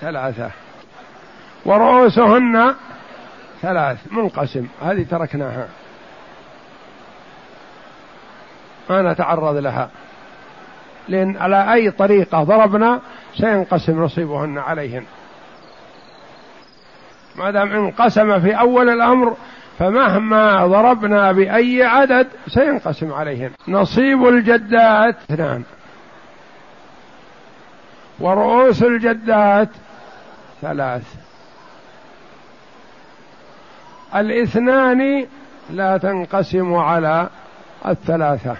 ثلاثة. 0.00 0.50
ورؤوسهن 1.64 2.74
ثلاث. 3.62 3.98
منقسم. 4.10 4.66
هذه 4.82 5.06
تركناها. 5.10 5.68
ما 8.90 9.12
نتعرض 9.12 9.56
لها. 9.56 9.90
لأن 11.08 11.36
على 11.36 11.72
أي 11.72 11.90
طريقة 11.90 12.42
ضربنا 12.42 13.00
سينقسم 13.36 14.04
نصيبهن 14.04 14.58
عليهن. 14.58 15.04
ما 17.36 17.50
دام 17.50 17.72
انقسم 17.72 18.40
في 18.40 18.58
أول 18.58 18.88
الأمر 18.88 19.36
فمهما 19.78 20.66
ضربنا 20.66 21.32
بأي 21.32 21.82
عدد 21.82 22.28
سينقسم 22.48 23.12
عليهن. 23.12 23.50
نصيب 23.68 24.26
الجدات 24.26 25.16
اثنان. 25.30 25.62
ورؤوس 28.20 28.82
الجدات 28.82 29.68
ثلاث. 30.60 31.14
الاثنان 34.14 35.26
لا 35.70 35.96
تنقسم 35.96 36.74
على 36.74 37.28
الثلاثة. 37.86 38.56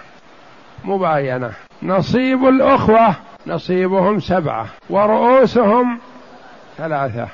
مباينة. 0.83 1.51
نصيب 1.83 2.45
الأخوة 2.45 3.15
نصيبهم 3.47 4.19
سبعة 4.19 4.65
ورؤوسهم 4.89 5.99
ثلاثة. 6.77 7.27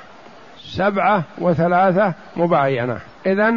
سبعة 0.58 1.22
وثلاثة 1.38 2.14
مباينة. 2.36 2.98
إذا 3.26 3.54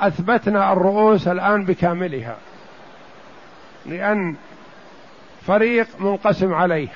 أثبتنا 0.00 0.72
الرؤوس 0.72 1.28
الآن 1.28 1.64
بكاملها. 1.64 2.36
لأن 3.86 4.36
فريق 5.46 5.86
منقسم 5.98 6.54
عليه. 6.54 6.88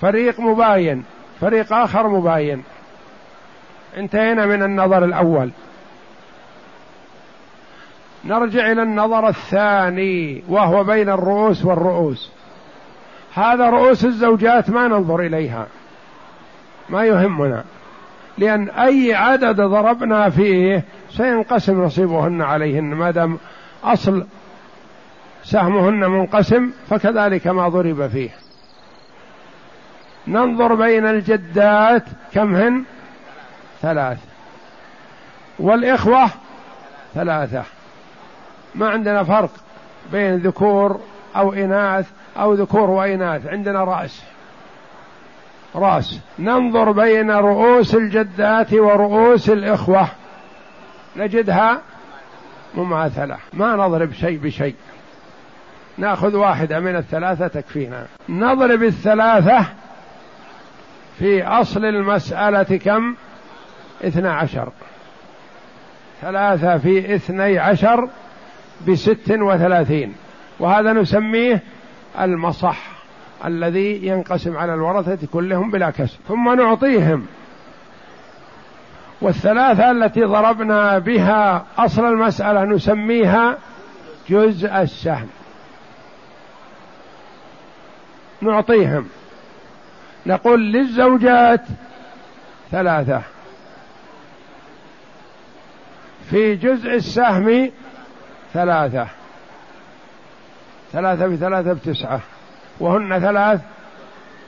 فريق 0.00 0.40
مباين. 0.40 1.04
فريق 1.40 1.72
آخر 1.72 2.08
مباين. 2.08 2.62
انتهينا 3.96 4.46
من 4.46 4.62
النظر 4.62 5.04
الأول. 5.04 5.50
نرجع 8.24 8.72
إلى 8.72 8.82
النظر 8.82 9.28
الثاني 9.28 10.42
وهو 10.48 10.84
بين 10.84 11.08
الرؤوس 11.08 11.64
والرؤوس. 11.64 12.30
هذا 13.34 13.70
رؤوس 13.70 14.04
الزوجات 14.04 14.70
ما 14.70 14.88
ننظر 14.88 15.20
إليها. 15.20 15.66
ما 16.88 17.04
يهمنا. 17.04 17.64
لأن 18.38 18.68
أي 18.68 19.14
عدد 19.14 19.60
ضربنا 19.60 20.30
فيه 20.30 20.84
سينقسم 21.10 21.82
نصيبهن 21.82 22.42
عليهن. 22.42 22.84
ما 22.84 23.10
دام 23.10 23.38
أصل 23.84 24.26
سهمهن 25.44 26.10
منقسم 26.10 26.70
فكذلك 26.90 27.46
ما 27.46 27.68
ضرب 27.68 28.08
فيه. 28.08 28.30
ننظر 30.26 30.74
بين 30.74 31.06
الجدات 31.06 32.04
كم 32.32 32.56
هن 32.56 32.84
ثلاث 33.82 34.18
والإخوة 35.58 36.30
ثلاثة. 37.14 37.64
ما 38.74 38.88
عندنا 38.88 39.24
فرق 39.24 39.50
بين 40.12 40.36
ذكور 40.36 41.00
أو 41.36 41.52
إناث 41.52 42.10
أو 42.36 42.54
ذكور 42.54 42.90
وإناث. 42.90 43.46
عندنا 43.46 43.84
رأس. 43.84 44.22
رأس. 45.74 46.20
ننظر 46.38 46.92
بين 46.92 47.30
رؤوس 47.30 47.94
الجدات 47.94 48.72
ورؤوس 48.72 49.50
الإخوة. 49.50 50.08
نجدها 51.16 51.80
مماثلة. 52.74 53.36
ما 53.52 53.76
نضرب 53.76 54.12
شيء 54.12 54.38
بشيء. 54.38 54.74
نأخذ 55.98 56.36
واحدة 56.36 56.80
من 56.80 56.96
الثلاثة 56.96 57.48
تكفينا. 57.48 58.06
نضرب 58.28 58.82
الثلاثة 58.82 59.66
في 61.18 61.44
أصل 61.44 61.84
المسألة 61.84 62.78
كم؟ 62.78 63.14
اثنى 64.04 64.28
عشر. 64.28 64.72
ثلاثة 66.20 66.78
في 66.78 67.14
اثني 67.14 67.58
عشر 67.58 68.08
بست 68.88 69.30
وثلاثين. 69.30 70.14
وهذا 70.60 70.92
نسميه 70.92 71.62
المصح 72.20 72.78
الذي 73.44 74.06
ينقسم 74.06 74.56
على 74.56 74.74
الورثة 74.74 75.26
كلهم 75.32 75.70
بلا 75.70 75.90
كسر 75.90 76.18
ثم 76.28 76.54
نعطيهم. 76.54 77.26
والثلاثة 79.20 79.90
التي 79.90 80.22
ضربنا 80.24 80.98
بها 80.98 81.66
أصل 81.78 82.04
المسألة 82.04 82.64
نسميها 82.64 83.58
جزء 84.28 84.68
السهم. 84.68 85.28
نعطيهم. 88.40 89.08
نقول 90.26 90.72
للزوجات 90.72 91.62
ثلاثة. 92.70 93.22
في 96.30 96.56
جزء 96.56 96.94
السهم 96.94 97.70
ثلاثة. 98.54 99.06
ثلاثة 100.92 101.26
بثلاثة 101.26 101.72
بتسعة. 101.72 102.20
وهن 102.80 103.20
ثلاث 103.20 103.60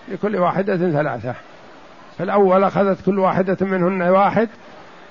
لكل 0.09 0.37
واحدة 0.37 0.77
ثلاثة. 0.77 1.35
في 2.17 2.23
الأول 2.23 2.65
أخذت 2.65 3.07
كل 3.07 3.19
واحدة 3.19 3.57
منهن 3.61 4.03
واحد. 4.03 4.49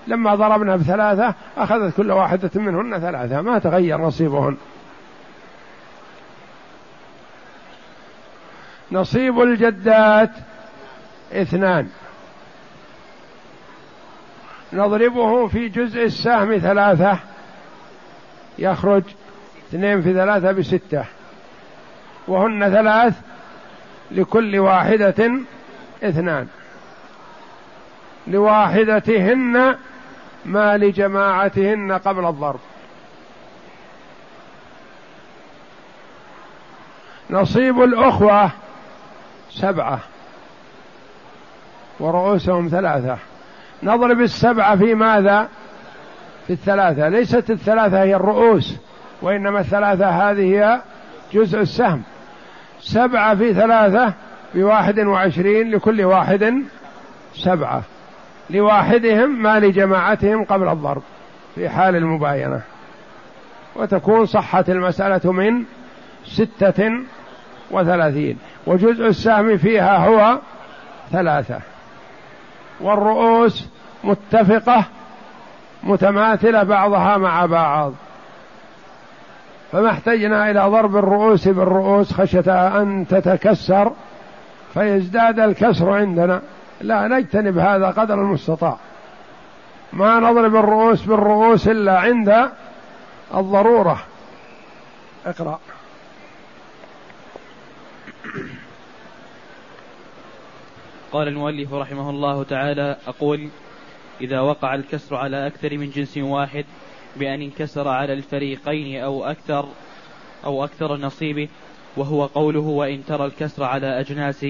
لما 0.07 0.35
ضربنا 0.35 0.75
بثلاثة 0.75 1.35
أخذت 1.57 1.97
كل 1.97 2.11
واحدة 2.11 2.49
منهن 2.55 2.99
ثلاثة. 2.99 3.41
ما 3.41 3.59
تغير 3.59 3.97
نصيبهن. 3.97 4.57
نصيب 8.91 9.41
الجدات 9.41 10.31
اثنان. 11.33 11.89
نضربه 14.73 15.47
في 15.47 15.69
جزء 15.69 16.03
السهم 16.03 16.57
ثلاثة. 16.57 17.30
يخرج 18.61 19.03
اثنين 19.69 20.01
في 20.01 20.13
ثلاثة 20.13 20.51
بستة. 20.51 21.05
وهن 22.27 22.69
ثلاث 22.69 23.13
لكل 24.11 24.59
واحدة 24.59 25.31
اثنان. 26.03 26.47
لواحدتهن 28.27 29.75
ما 30.45 30.77
لجماعتهن 30.77 31.91
قبل 31.91 32.25
الضرب. 32.25 32.59
نصيب 37.29 37.81
الأخوة 37.81 38.51
سبعة. 39.49 39.99
ورؤوسهم 41.99 42.67
ثلاثة. 42.67 43.17
نضرب 43.83 44.21
السبعة 44.21 44.75
في 44.75 44.95
ماذا؟ 44.95 45.49
في 46.47 46.53
الثلاثة 46.53 47.09
ليست 47.09 47.49
الثلاثة 47.49 48.03
هي 48.03 48.15
الرؤوس 48.15 48.77
وإنما 49.21 49.59
الثلاثة 49.59 50.09
هذه 50.09 50.41
هي 50.41 50.81
جزء 51.33 51.59
السهم. 51.59 52.01
سبعة 52.79 53.35
في 53.35 53.53
ثلاثة 53.53 54.13
بواحد 54.55 54.99
وعشرين 54.99 55.71
لكل 55.71 56.01
واحد 56.01 56.63
سبعة. 57.35 57.83
لواحدهم 58.49 59.43
ما 59.43 59.59
لجماعتهم 59.59 60.43
قبل 60.43 60.67
الضرب 60.67 61.01
في 61.55 61.69
حال 61.69 61.95
المباينة. 61.95 62.61
وتكون 63.75 64.25
صحة 64.25 64.65
المسألة 64.69 65.31
من 65.31 65.63
ستة 66.25 66.91
وثلاثين. 67.71 68.37
وجزء 68.67 69.07
السهم 69.07 69.57
فيها 69.57 69.97
هو 69.97 70.39
ثلاثة. 71.11 71.59
والرؤوس 72.81 73.69
متفقة 74.03 74.85
متماثلة 75.83 76.63
بعضها 76.63 77.17
مع 77.17 77.45
بعض. 77.45 77.93
فما 79.71 79.89
احتجنا 79.89 80.51
إلى 80.51 80.59
ضرب 80.59 80.95
الرؤوس 80.97 81.47
بالرؤوس 81.47 82.13
خشية 82.13 82.77
أن 82.81 83.05
تتكسر 83.09 83.91
فيزداد 84.73 85.39
الكسر 85.39 85.89
عندنا. 85.89 86.41
لا 86.81 87.07
نجتنب 87.07 87.57
هذا 87.57 87.87
قدر 87.87 88.13
المستطاع. 88.13 88.77
ما 89.93 90.19
نضرب 90.19 90.55
الرؤوس 90.55 91.01
بالرؤوس 91.01 91.67
إلا 91.67 91.99
عند 91.99 92.49
الضرورة. 93.35 94.01
اقرأ. 95.25 95.59
قال 101.11 101.27
المؤلف 101.27 101.73
رحمه 101.73 102.09
الله 102.09 102.43
تعالى 102.43 102.97
أقول 103.07 103.49
إذا 104.21 104.39
وقع 104.39 104.75
الكسر 104.75 105.15
على 105.15 105.47
أكثر 105.47 105.77
من 105.77 105.89
جنس 105.89 106.17
واحد 106.17 106.65
بأن 107.15 107.41
انكسر 107.41 107.87
على 107.87 108.13
الفريقين 108.13 109.01
أو 109.01 109.25
أكثر 109.25 109.67
أو 110.45 110.63
أكثر 110.63 110.97
نصيبه 110.97 111.47
وهو 111.97 112.25
قوله 112.25 112.59
وإن 112.59 113.05
ترى 113.05 113.25
الكسر 113.25 113.63
على 113.63 113.99
أجناس 113.99 114.45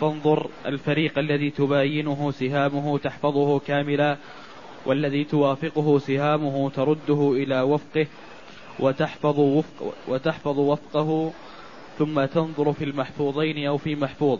فانظر 0.00 0.50
الفريق 0.66 1.18
الذي 1.18 1.50
تباينه 1.50 2.30
سهامه 2.30 2.98
تحفظه 2.98 3.58
كاملا 3.58 4.16
والذي 4.86 5.24
توافقه 5.24 5.98
سهامه 5.98 6.70
ترده 6.70 7.32
إلى 7.32 7.60
وفقه 7.60 8.06
وتحفظ 8.80 9.38
وفق 9.38 9.94
وتحفظ 10.08 10.58
وفقه 10.58 11.32
ثم 11.98 12.24
تنظر 12.24 12.72
في 12.72 12.84
المحفوظين 12.84 13.66
أو 13.66 13.76
في 13.78 13.94
محفوظ 13.94 14.38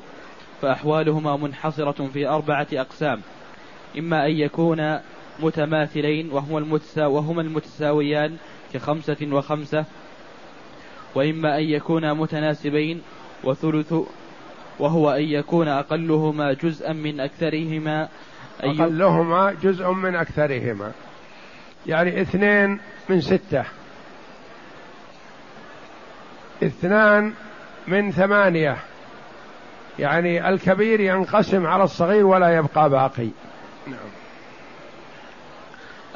فأحوالهما 0.63 1.37
منحصرة 1.37 2.07
في 2.13 2.29
أربعة 2.29 2.67
أقسام. 2.73 3.21
إما 3.99 4.27
أن 4.27 4.31
يكون 4.31 4.99
متماثلين 5.41 6.33
وهما 6.33 6.59
المتسا 6.59 7.07
وهما 7.07 7.43
المتساويان 7.43 8.37
كخمسة 8.75 9.17
وخمسة 9.23 9.85
وإما 11.15 11.59
أن 11.59 11.65
يكونا 11.65 12.15
متناسبين 12.15 13.03
وثلث 13.45 13.95
وهو 14.79 15.11
أن 15.11 15.23
يكون 15.23 15.69
أقلهما 15.69 16.53
جزءا 16.53 16.93
من 16.93 17.21
أكثرهما. 17.21 18.09
أقلهما 18.61 19.57
جزء 19.63 19.91
من 19.91 20.15
أكثرهما. 20.15 20.93
يعني 21.87 22.21
اثنين 22.21 22.81
من 23.09 23.21
ستة. 23.21 23.65
اثنان 26.63 27.33
من 27.89 28.13
ثمانية. 28.13 28.77
يعني 29.99 30.49
الكبير 30.49 31.01
ينقسم 31.01 31.67
على 31.67 31.85
الصغير 31.85 32.27
ولا 32.27 32.57
يبقى 32.57 32.91
باقي. 32.91 33.29
نعم. 33.87 34.11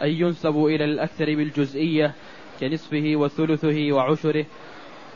أن 0.03 0.09
ينسب 0.09 0.57
إلى 0.57 0.85
الأكثر 0.85 1.25
بالجزئية 1.25 2.15
كنصفه 2.61 3.13
وثلثه 3.17 3.93
وعشره 3.93 4.47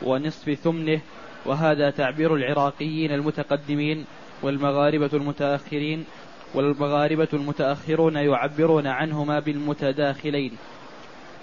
ونصف 0.03 0.51
ثمنه 0.51 1.01
وهذا 1.47 1.91
تعبير 1.91 2.35
العراقيين 2.35 3.13
المتقدمين 3.13 4.05
والمغاربة 4.43 5.11
المتأخرين 5.13 6.05
والمغاربة 6.55 7.29
المتأخرون 7.33 8.17
يعبرون 8.17 8.87
عنهما 8.87 9.41
بالمتداخلين. 9.41 10.57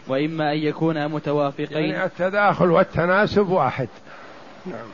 وإما 0.08 0.54
أن 0.54 0.58
يكونا 0.58 1.08
متوافقين. 1.08 1.90
يعني 1.90 2.06
التداخل 2.06 2.72
والتناسب 2.72 3.50
واحد. 3.50 3.90
نعم. 4.66 4.88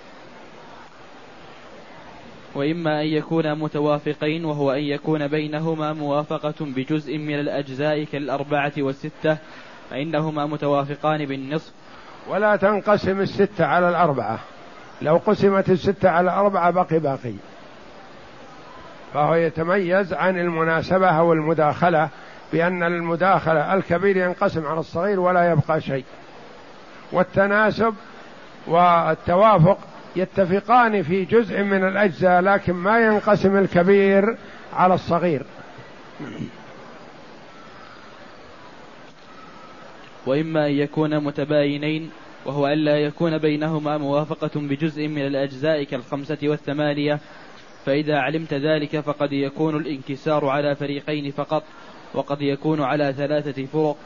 وإما 2.56 3.02
أن 3.02 3.08
يكونا 3.08 3.54
متوافقين 3.54 4.46
وهو 4.46 4.72
أن 4.72 4.84
يكون 4.84 5.28
بينهما 5.28 5.94
موافقة 5.94 6.54
بجزء 6.60 7.18
من 7.18 7.40
الأجزاء 7.40 8.04
كالأربعة 8.04 8.72
والستة 8.78 9.38
فإنهما 9.90 10.46
متوافقان 10.46 11.26
بالنصف. 11.26 11.74
ولا 12.30 12.56
تنقسم 12.56 13.20
الستة 13.20 13.66
على 13.66 13.90
الأربعة. 13.90 14.40
لو 15.02 15.18
قسمت 15.18 15.70
الستة 15.70 16.10
على 16.10 16.26
الأربعة 16.26 16.72
بقي 16.72 17.00
باقي. 17.00 17.34
فهو 19.14 19.36
يتميز 19.36 20.14
عن 20.14 20.38
المناسبة 20.40 21.08
أو 21.08 21.34
المداخلة 21.34 22.10
بأن 22.54 22.84
المداخلة 22.84 23.74
الكبير 23.74 24.18
ينقسم 24.18 24.66
على 24.66 24.80
الصغير 24.80 25.20
ولا 25.20 25.52
يبقى 25.52 25.82
شيء. 25.82 26.06
والتناسب 27.12 27.96
والتوافق 28.68 29.78
يتفقان 30.16 31.04
في 31.04 31.26
جزء 31.26 31.64
من 31.64 31.88
الأجزاء 31.88 32.42
لكن 32.42 32.74
ما 32.74 33.00
ينقسم 33.00 33.58
الكبير 33.58 34.38
على 34.74 34.94
الصغير. 34.94 35.46
وإما 40.26 40.68
أن 40.68 40.72
يكون 40.72 41.24
متباينين 41.24 42.12
وهو 42.46 42.68
ألا 42.68 42.98
يكون 42.98 43.38
بينهما 43.38 43.98
موافقة 43.98 44.52
بجزء 44.56 45.08
من 45.08 45.22
الأجزاء 45.28 45.84
كالخمسة 45.84 46.38
والثمانية. 46.44 47.20
فإذا 47.86 48.18
علمت 48.18 48.54
ذلك 48.54 49.00
فقد 49.00 49.34
يكون 49.34 49.78
الانكسار 49.78 50.46
على 50.46 50.76
فريقين 50.76 51.32
فقط 51.32 51.64
وقد 52.14 52.42
يكون 52.42 52.82
على 52.82 53.14
ثلاثة 53.14 53.66
فرق 53.66 53.98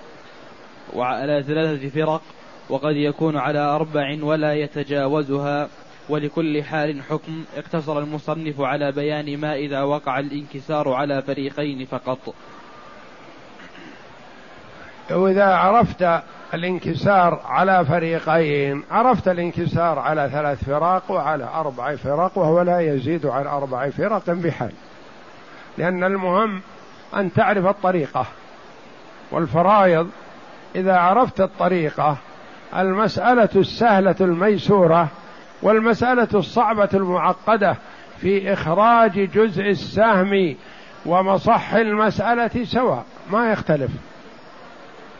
وعلى 0.93 1.43
ثلاثة 1.43 1.89
فرق 1.89 2.21
وقد 2.69 2.95
يكون 2.95 3.37
على 3.37 3.59
أربع 3.59 4.17
ولا 4.21 4.53
يتجاوزها. 4.53 5.69
ولكل 6.09 6.63
حال 6.63 7.03
حكم. 7.09 7.43
اقتصر 7.57 7.99
المصنف 7.99 8.61
على 8.61 8.91
بيان 8.91 9.37
ما 9.37 9.55
إذا 9.55 9.81
وقع 9.81 10.19
الانكسار 10.19 10.89
على 10.89 11.21
فريقين 11.21 11.85
فقط. 11.85 12.33
وإذا 15.11 15.45
عرفت 15.45 16.21
الانكسار 16.53 17.41
على 17.45 17.85
فريقين 17.85 18.83
عرفت 18.91 19.27
الانكسار 19.27 19.99
على 19.99 20.29
ثلاث 20.31 20.63
فرق 20.63 21.11
وعلى 21.11 21.43
أربع 21.43 21.95
فرق 21.95 22.37
وهو 22.37 22.61
لا 22.61 22.79
يزيد 22.79 23.25
عن 23.25 23.47
أربع 23.47 23.89
فرق 23.89 24.29
بحال. 24.29 24.71
لأن 25.77 26.03
المهم 26.03 26.61
أن 27.15 27.33
تعرف 27.33 27.65
الطريقة 27.65 28.25
والفرائض. 29.31 30.09
إذا 30.75 30.97
عرفت 30.97 31.41
الطريقة 31.41 32.17
المسألة 32.75 33.49
السهلة 33.55 34.15
الميسورة 34.21 35.07
والمسألة 35.61 36.27
الصعبة 36.33 36.89
المعقدة 36.93 37.75
في 38.21 38.53
إخراج 38.53 39.29
جزء 39.31 39.61
السهم 39.61 40.55
ومصح 41.05 41.73
المسألة 41.73 42.63
سواء 42.63 43.05
ما 43.31 43.51
يختلف. 43.51 43.91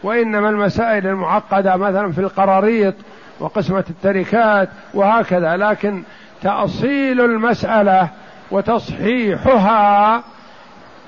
وإنما 0.03 0.49
المسائل 0.49 1.07
المعقدة 1.07 1.75
مثلا 1.75 2.11
في 2.11 2.21
القراريط 2.21 2.93
وقسمة 3.39 3.83
التركات 3.89 4.69
وهكذا 4.93 5.57
لكن 5.57 6.03
تأصيل 6.41 7.21
المسألة 7.21 8.09
وتصحيحها 8.51 10.23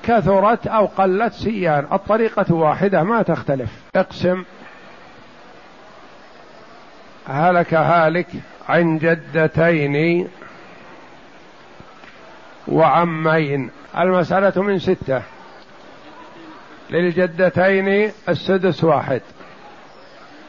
كثرت 0.02 0.66
أو 0.66 0.86
قلت 0.86 1.32
سيان. 1.32 1.86
الطريقة 1.92 2.54
واحدة 2.54 3.02
ما 3.02 3.22
تختلف. 3.22 3.70
اقسم. 3.96 4.44
هلك 7.28 7.74
هالك. 7.74 8.26
عن 8.70 8.98
جدتين 8.98 10.28
وعمين. 12.68 13.70
المسألة 13.98 14.62
من 14.62 14.78
ستة. 14.78 15.22
للجدتين 16.90 18.12
السدس 18.28 18.84
واحد. 18.84 19.20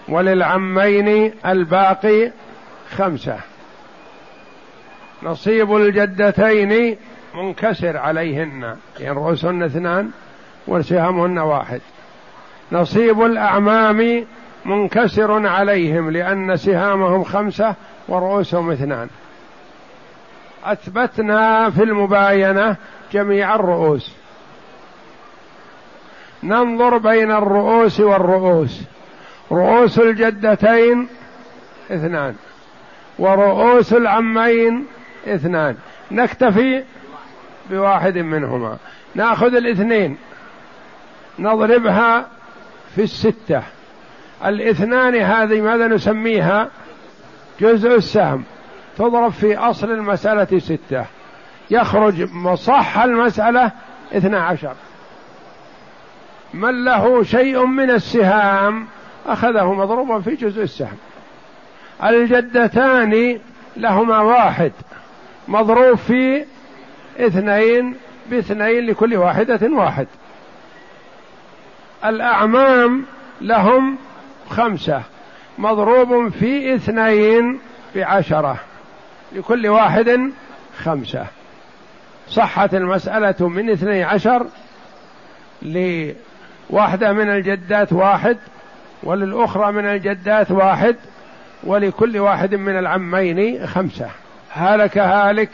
وللعمين 0.10 1.34
الباقي 1.46 2.32
خمسة. 2.98 3.40
نصيب 5.24 5.76
الجدتين 5.76 6.98
منكسر 7.36 7.98
عليهن. 7.98 8.76
يعني 9.00 9.16
رؤوسهن 9.16 9.64
اثنان 9.64 10.12
وسهامهن 10.68 11.38
واحد. 11.38 11.82
نصيب 12.72 13.22
الأعمام 13.22 14.26
منكسر 14.65 15.47
عليهم 15.47 16.12
لأن 16.12 16.58
سهامهم 16.58 17.24
خمسة 17.24 17.76
ورؤوسهم 18.08 18.71
اثنان. 18.71 19.10
أثبتنا 20.63 21.69
في 21.69 21.84
المباينة 21.84 22.76
جميع 23.13 23.56
الرؤوس. 23.56 24.15
ننظر 26.43 26.97
بين 26.97 27.32
الرؤوس 27.32 28.00
والرؤوس. 28.00 28.82
رؤوس 29.52 30.00
الجدتين 30.00 31.08
اثنان. 31.91 32.36
ورؤوس 33.19 33.93
العمين 33.93 34.86
اثنان. 35.28 35.78
نكتفي 36.12 36.84
بواحد 37.69 38.17
منهما. 38.17 38.78
نأخذ 39.15 39.56
الاثنين. 39.56 40.17
نضربها 41.39 42.28
في 42.95 43.04
الستة. 43.04 43.63
الاثنان 44.46 45.16
هذه 45.16 45.62
ماذا 45.62 45.88
نسميها؟ 45.88 46.70
جزء 47.60 47.96
السهم. 47.96 48.44
تضرب 48.98 49.32
في 49.32 49.58
أصل 49.58 49.92
المسألة 49.92 50.60
ستة. 50.60 51.06
يخرج 51.72 52.32
مصح 52.34 52.98
المسألة 52.98 53.72
اثنا 54.14 54.44
عشر. 54.44 54.74
من 56.54 56.84
له 56.84 57.24
شيء 57.24 57.66
من 57.66 57.92
السهام 57.92 58.88
أخذه 59.28 59.74
مضروبا 59.74 60.20
في 60.20 60.36
جزء 60.36 60.64
السهم. 60.64 60.98
الجدتان 62.04 63.40
لهما 63.78 64.20
واحد. 64.20 64.72
مضروب 65.48 65.96
في 65.96 66.46
اثنين 67.20 67.96
باثنين 68.30 68.86
لكل 68.86 69.16
واحدة 69.16 69.60
واحد. 69.64 70.08
الأعمام 72.06 73.06
لهم 73.42 73.98
خمسة 74.52 75.02
مضروب 75.58 76.30
في 76.30 76.76
اثنين 76.76 77.60
بعشرة 77.96 78.60
لكل 79.36 79.68
واحد 79.68 80.32
خمسة 80.78 81.26
صحت 82.28 82.74
المسألة 82.74 83.48
من 83.48 83.70
اثني 83.70 84.04
عشر 84.04 84.46
لواحدة 85.62 87.14
من 87.14 87.30
الجدات 87.30 87.94
واحد 87.94 88.38
وللأخرى 89.04 89.72
من 89.72 89.86
الجدات 89.86 90.52
واحد 90.52 90.96
ولكل 91.64 92.18
واحد 92.18 92.56
من 92.56 92.80
العمين 92.80 93.68
خمسة 93.68 94.10
هلك 94.50 94.98
هالك 94.98 95.50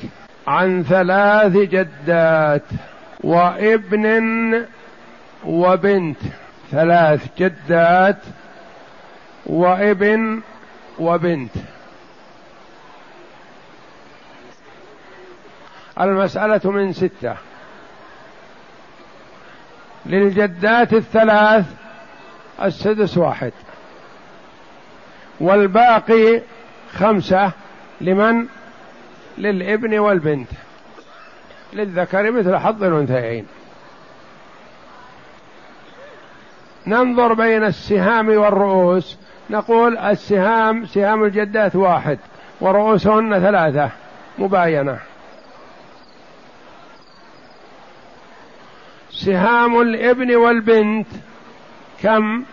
عن 0.47 0.83
ثلاث 0.83 1.53
جدات 1.53 2.63
وابن 3.23 4.65
وبنت 5.45 6.17
ثلاث 6.71 7.27
جدات 7.37 8.17
وابن 9.47 10.41
وبنت. 10.99 11.51
المسألة 16.01 16.71
من 16.71 16.93
ستة. 16.93 17.35
للجدات 20.05 20.93
الثلاث 20.93 21.65
السدس 22.63 23.17
واحد. 23.17 23.51
والباقي 25.39 26.41
خمسة 26.93 27.51
لمن؟ 28.01 28.47
للابن 29.37 29.99
والبنت. 29.99 30.49
للذكر 31.73 32.31
مثل 32.31 32.57
حظ 32.57 32.83
الأنثيين. 32.83 33.47
ننظر 36.87 37.33
بين 37.33 37.63
السهام 37.63 38.29
والرؤوس. 38.29 39.17
نقول 39.49 39.97
السهام 39.97 40.85
سهام 40.85 41.23
الجدات 41.23 41.75
واحد 41.75 42.19
ورؤوسهن 42.61 43.39
ثلاثة 43.39 43.89
مباينة. 44.37 44.99
سهام 49.11 49.81
الابن 49.81 50.35
والبنت 50.35 51.07
كم؟ 52.01 52.43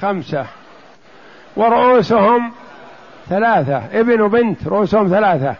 خمسة. 0.00 0.46
ورؤوسهم 1.56 2.52
ثلاثة 3.28 4.00
ابن 4.00 4.20
وبنت 4.20 4.68
رؤوسهم 4.68 5.08
ثلاثة 5.08 5.54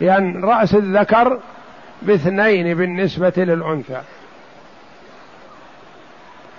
لأن 0.00 0.34
يعني 0.34 0.46
رأس 0.46 0.74
الذكر 0.74 1.40
باثنين 2.02 2.74
بالنسبة 2.76 3.32
للأنثى. 3.36 4.00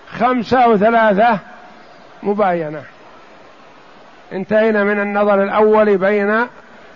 خمسة 0.10 0.70
وثلاثة 0.70 1.40
مباينة. 2.24 2.84
انتهينا 4.34 4.84
من 4.84 5.00
النظر 5.00 5.44
الأول 5.44 5.98
بين 5.98 6.46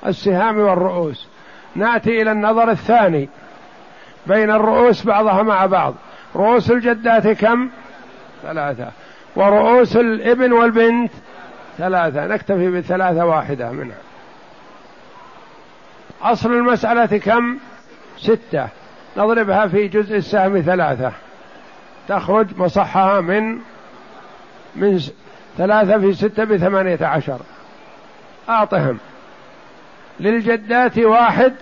السهام 0.05 0.59
والرؤوس. 0.59 1.27
نأتي 1.75 2.21
إلى 2.21 2.31
النظر 2.31 2.71
الثاني 2.71 3.29
بين 4.27 4.51
الرؤوس 4.51 5.03
بعضها 5.03 5.43
مع 5.43 5.65
بعض. 5.65 5.95
رؤوس 6.35 6.71
الجدات 6.71 7.27
كم؟ 7.27 7.69
ثلاثة. 8.43 8.87
ورؤوس 9.35 9.97
الإبن 9.97 10.51
والبنت 10.51 11.11
ثلاثة. 11.77 12.27
نكتفي 12.27 12.71
بثلاثة 12.71 13.25
واحدة 13.25 13.71
منها. 13.71 13.97
أصل 16.21 16.53
المسألة 16.53 17.17
كم؟ 17.17 17.57
ستة. 18.17 18.67
نضربها 19.17 19.67
في 19.67 19.87
جزء 19.87 20.17
السهم 20.17 20.61
ثلاثة. 20.61 21.11
تخرج 22.07 22.47
مصحها 22.57 23.21
من 23.21 23.59
من 24.75 24.99
ثلاثة 25.59 25.99
في 25.99 26.13
ستة 26.13 26.43
بثمانية 26.43 26.99
عشر. 27.01 27.39
أعطهم. 28.49 28.97
للجدات 30.19 30.97
واحد 30.97 31.53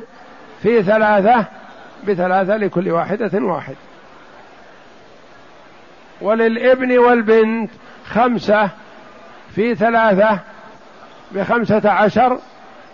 في 0.64 0.84
ثلاثة 0.84 1.46
بثلاثة 2.08 2.58
لكل 2.58 2.92
واحدة 2.92 3.32
واحد. 3.34 3.76
وللابن 6.22 6.98
والبنت 6.98 7.72
خمسة 8.06 8.70
في 9.56 9.76
ثلاثة 9.76 10.40
بخمسة 11.32 11.90
عشر. 11.90 12.40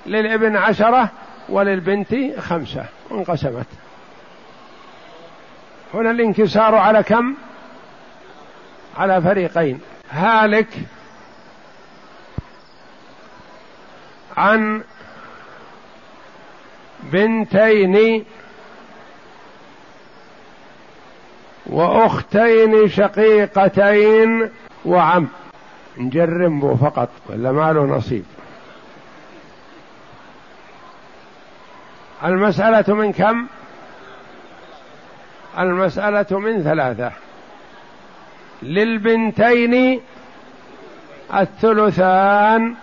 للابن 0.06 0.56
عشرة 0.56 1.10
وللبنت 1.50 2.16
خمسة. 2.40 2.86
انقسمت. 3.12 3.68
هنا 5.94 6.12
الانكسار 6.12 6.76
على 6.76 7.04
كم؟ 7.04 7.36
على 8.98 9.22
فريقين. 9.22 9.82
هالك 10.12 10.68
عن 14.38 14.84
بنتين 17.04 18.26
وأختين 21.66 22.90
شقيقتين 22.90 24.50
وعم. 24.86 25.28
نجرم 25.98 26.76
فقط 26.76 27.10
ولا 27.30 27.52
ما 27.52 27.74
له 27.74 27.84
نصيب. 27.84 28.26
المسألة 32.24 32.94
من 32.94 33.14
كم؟ 33.14 33.48
المسألة 35.60 36.40
من 36.40 36.64
ثلاثة. 36.64 37.12
للبنتين 38.64 40.02
الثلثان 41.34 42.76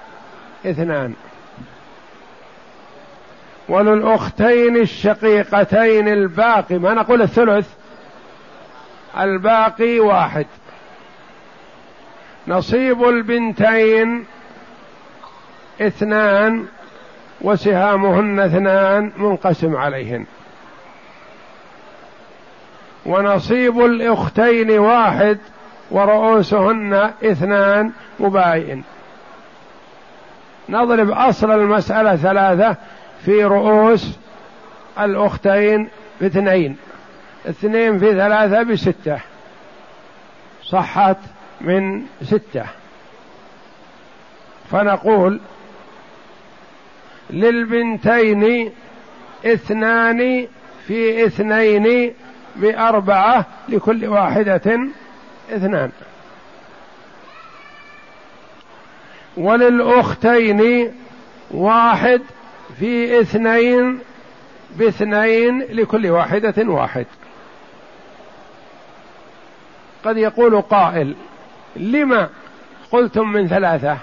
اثنان. 0.67 1.15
وللأختين 3.71 4.77
الشقيقتين 4.77 6.09
الباقي 6.09 6.79
ما 6.79 6.95
نقول 6.95 7.23
الثلث 7.23 7.69
الباقي 9.21 10.01
واحد. 10.01 10.47
نصيب 12.49 13.05
البنتين 13.05 14.25
اثنان 15.81 16.67
وسهامهن 17.41 18.41
اثنان 18.41 19.13
منقسم 19.17 19.77
عليهن. 19.77 20.27
ونصيب 23.07 23.81
الأختين 23.81 24.79
واحد 24.79 25.39
ورؤوسهن 25.91 27.11
اثنان 27.25 27.93
مباين 28.21 28.85
نضرب 30.69 31.11
أصل 31.11 31.51
المسألة 31.51 32.17
ثلاثة 32.17 32.77
في 33.25 33.45
رؤوس 33.45 34.19
الأختين 34.99 35.89
باثنين. 36.21 36.77
اثنين 37.49 37.99
في 37.99 38.13
ثلاثة 38.13 38.63
بستة. 38.63 39.21
صحت 40.63 41.17
من 41.61 42.03
ستة. 42.23 42.65
فنقول 44.71 45.41
للبنتين 47.31 48.73
اثنان 49.47 50.47
في 50.87 51.27
اثنين 51.27 52.15
بأربعة 52.57 53.47
لكل 53.69 54.07
واحدة 54.07 54.79
اثنان. 55.51 55.91
وللأختين 59.37 60.93
واحد 61.51 62.23
في 62.81 63.21
اثنين 63.21 64.01
باثنين 64.77 65.63
لكل 65.63 66.07
واحدة 66.07 66.55
واحد. 66.59 67.07
قد 70.05 70.17
يقول 70.17 70.61
قائل 70.61 71.15
لما 71.77 72.29
قلتم 72.93 73.29
من 73.29 73.49
ثلاثة؟ 73.49 73.99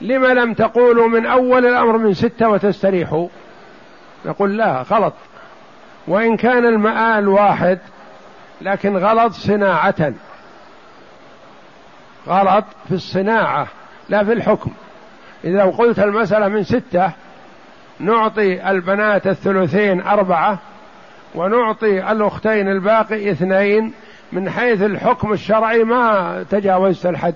لما 0.00 0.26
لم 0.26 0.54
تقولوا 0.54 1.08
من 1.08 1.26
أول 1.26 1.66
الأمر 1.66 1.98
من 1.98 2.14
ستة 2.14 2.48
وتستريحوا؟ 2.48 3.28
نقول 4.24 4.56
لا 4.56 4.82
غلط. 4.82 5.14
وإن 6.08 6.36
كان 6.36 6.66
المآل 6.66 7.28
واحد 7.28 7.78
لكن 8.60 8.96
غلط 8.96 9.32
صناعة. 9.32 10.12
غلط 12.28 12.64
في 12.88 12.94
الصناعة 12.94 13.66
لا 14.08 14.24
في 14.24 14.32
الحكم. 14.32 14.70
إذا 15.44 15.64
قلت 15.64 15.98
المسألة 15.98 16.48
من 16.48 16.62
ستة 16.62 17.12
نعطي 18.00 18.70
البنات 18.70 19.26
الثلثين 19.26 20.02
أربعة 20.02 20.58
ونعطي 21.34 22.12
الأختين 22.12 22.68
الباقي 22.68 23.30
اثنين 23.30 23.92
من 24.32 24.50
حيث 24.50 24.82
الحكم 24.82 25.32
الشرعي 25.32 25.84
ما 25.84 26.44
تجاوزت 26.50 27.06
الحد. 27.06 27.34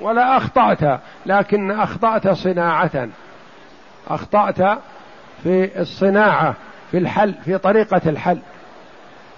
ولا 0.00 0.36
أخطأت 0.36 1.00
لكن 1.26 1.70
أخطأت 1.70 2.28
صناعة. 2.28 3.08
أخطأت 4.08 4.78
في 5.42 5.80
الصناعة 5.80 6.54
في 6.90 6.98
الحل 6.98 7.34
في 7.44 7.58
طريقة 7.58 8.00
الحل. 8.06 8.38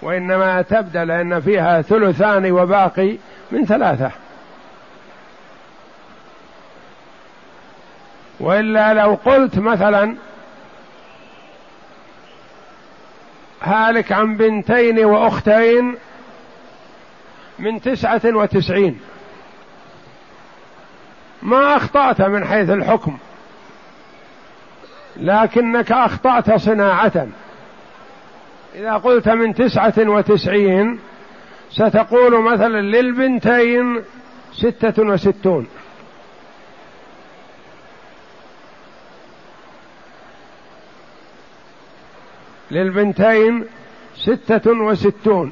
وإنما 0.01 0.61
تبدأ 0.61 1.05
لأن 1.05 1.39
فيها 1.39 1.81
ثلثان 1.81 2.51
وباقي 2.51 3.17
من 3.51 3.65
ثلاثة. 3.65 4.11
وإلا 8.41 8.93
لو 8.93 9.17
قلت 9.25 9.59
مثلا 9.59 10.15
هالك 13.61 14.11
عن 14.11 14.37
بنتين 14.37 15.05
وأختين 15.05 15.95
من 17.59 17.81
تسعة 17.81 18.21
وتسعين. 18.25 18.99
ما 21.41 21.75
أخطأت 21.75 22.21
من 22.21 22.45
حيث 22.45 22.69
الحكم 22.69 23.17
لكنك 25.17 25.91
أخطأت 25.91 26.53
صناعة. 26.53 27.27
إذا 28.75 28.93
قلت 28.93 29.29
من 29.29 29.53
تسعة 29.53 29.93
وتسعين 29.97 30.99
ستقول 31.71 32.43
مثلا 32.43 32.81
للبنتين 32.81 34.03
ستة 34.53 35.03
وستون. 35.03 35.67
للبنتين 42.71 43.65
ستة 44.15 44.71
وستون. 44.71 45.51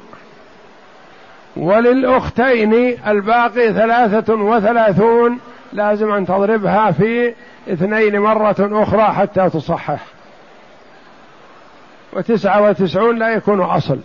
وللأختين 1.56 2.72
الباقي 3.06 3.72
ثلاثة 3.72 4.34
وثلاثون. 4.34 5.38
لازم 5.72 6.12
أن 6.12 6.26
تضربها 6.26 6.90
في 6.90 7.34
اثنين 7.68 8.20
مرة 8.20 8.56
أخرى 8.82 9.02
حتى 9.02 9.50
تصحح. 9.50 10.00
وتسعة 12.12 12.62
وتسعون 12.62 13.18
لا 13.18 13.28
يكون 13.28 13.60
أصل. 13.60 13.98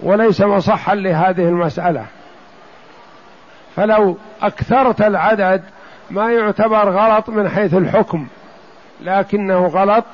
وليس 0.00 0.40
مصحا 0.40 0.94
لهذه 0.94 1.48
المسألة. 1.48 2.06
فلو 3.76 4.18
أكثرت 4.42 5.00
العدد 5.00 5.62
ما 6.10 6.32
يعتبر 6.32 6.90
غلط 6.90 7.28
من 7.28 7.48
حيث 7.48 7.74
الحكم. 7.74 8.26
لكنه 9.00 9.66
غلط 9.66 10.04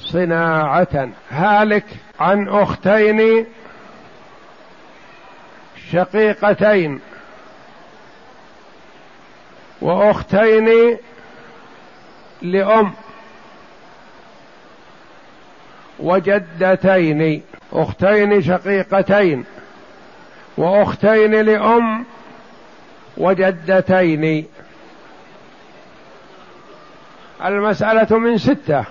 صناعة 0.00 1.08
هالك 1.30 1.84
عن 2.20 2.48
أختين 2.48 3.46
شقيقتين 5.92 7.00
وأختين 9.80 10.98
لأم 12.42 12.92
وجدتين 15.98 17.42
أختين 17.72 18.42
شقيقتين 18.42 19.44
وأختين 20.56 21.34
لأم 21.34 22.04
وجدتين. 23.16 24.46
المسألة 27.44 28.18
من 28.18 28.38
ستة. 28.38 28.84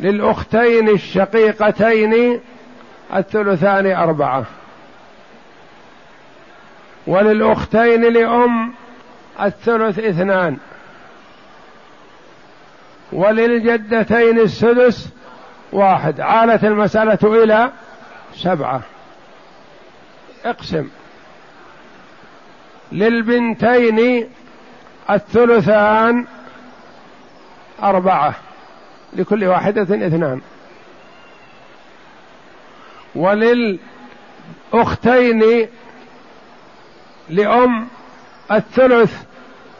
للأختين 0.00 0.88
الشقيقتين 0.88 2.40
الثلثان 3.14 3.86
أربعة. 3.86 4.44
وللأختين 7.06 8.12
لأم 8.12 8.72
الثلث 9.42 9.98
اثنان. 9.98 10.56
وللجدتين 13.12 14.38
السدس 14.38 15.08
واحد. 15.72 16.20
عالت 16.20 16.64
المسألة 16.64 17.42
إلى 17.44 17.72
سبعة. 18.36 18.80
اقسم. 20.44 20.88
للبنتين 22.92 24.28
الثلثان 25.10 26.26
أربعة. 27.82 28.34
لكل 29.12 29.44
واحدة 29.44 29.82
اثنان. 29.82 30.40
وللأختين 33.14 33.80
لأم 37.28 37.88
الثلث 38.52 39.22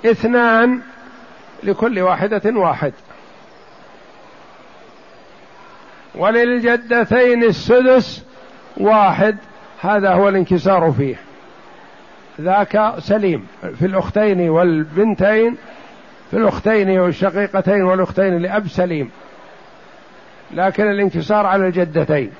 اثنان 0.07 0.81
لكل 1.63 2.01
واحدة 2.01 2.43
واحد. 2.47 2.93
وللجدتين 6.15 7.45
السدس 7.45 8.25
واحد. 8.77 9.37
هذا 9.81 10.15
هو 10.15 10.29
الانكسار 10.29 10.93
فيه. 10.93 11.17
ذاك 12.41 12.95
سليم 12.99 13.47
في 13.79 13.87
الأختين 13.87 14.51
والبنتين 14.51 15.57
في 16.33 16.39
الأختين 16.39 16.99
والشقيقتين 16.99 17.83
والأختين 17.83 18.39
لأب 18.39 18.69
سليم 18.69 19.11
لكن 20.51 20.91
الانكسار 20.91 21.47
على 21.47 21.67
الجدتين. 21.67 22.31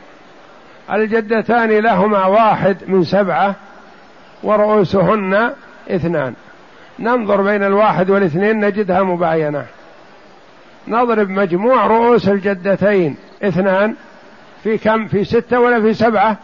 الجدتان 0.93 1.71
لهما 1.71 2.27
واحد 2.27 2.77
من 2.87 3.05
سبعة 3.05 3.55
ورؤوسهن 4.43 5.53
اثنان. 5.91 6.35
ننظر 6.99 7.43
بين 7.43 7.63
الواحد 7.63 8.11
والاثنين 8.11 8.65
نجدها 8.65 9.03
مباينة. 9.03 9.67
نضرب 10.89 11.29
مجموع 11.29 11.87
رؤوس 11.87 12.29
الجدتين 12.29 13.17
اثنان. 13.43 13.95
في 14.63 14.79
كم؟ 14.79 15.07
في 15.07 15.25
ستة 15.25 15.61
ولا 15.61 15.81
في 15.81 15.95
سبعة؟ 15.95 16.37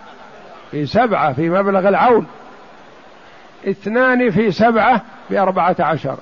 في 0.71 0.87
سبعة 0.87 1.33
في 1.33 1.51
مبلغ 1.51 1.89
العون. 1.89 2.27
اثنان 3.69 4.31
في 4.31 4.51
سبعة 4.51 5.03
بأربعة 5.31 5.77
عشر. 5.81 6.17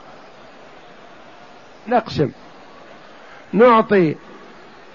نقسم. 1.89 2.31
نعطي 3.53 4.15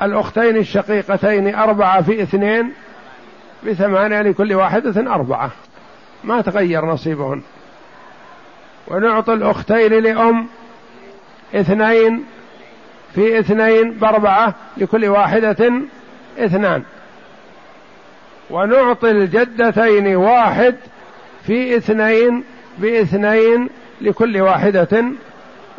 الأختين 0.02 0.58
الشقيقتين 0.58 1.56
أربعة 1.56 2.02
في 2.02 2.24
اثنين 2.24 2.74
بثمانية 3.66 4.22
لكل 4.22 4.54
واحدة 4.54 5.14
أربعة. 5.14 5.52
ما 6.24 6.42
تغير 6.42 6.86
نصيبهن. 6.86 7.42
ونعطي 8.88 9.34
الأختين 9.34 9.94
لأم 9.94 10.48
اثنين 11.56 12.26
في 13.16 13.39
اثنين 13.39 13.92
بأربعة 13.92 14.56
لكل 14.78 15.06
واحدة 15.06 15.72
اثنان. 16.39 16.84
ونعطي 18.50 19.12
الجدتين 19.12 20.16
واحد 20.16 20.76
في 21.48 21.78
اثنين 21.78 22.44
بإثنين 22.78 23.70
لكل 24.02 24.42
واحدة 24.42 25.04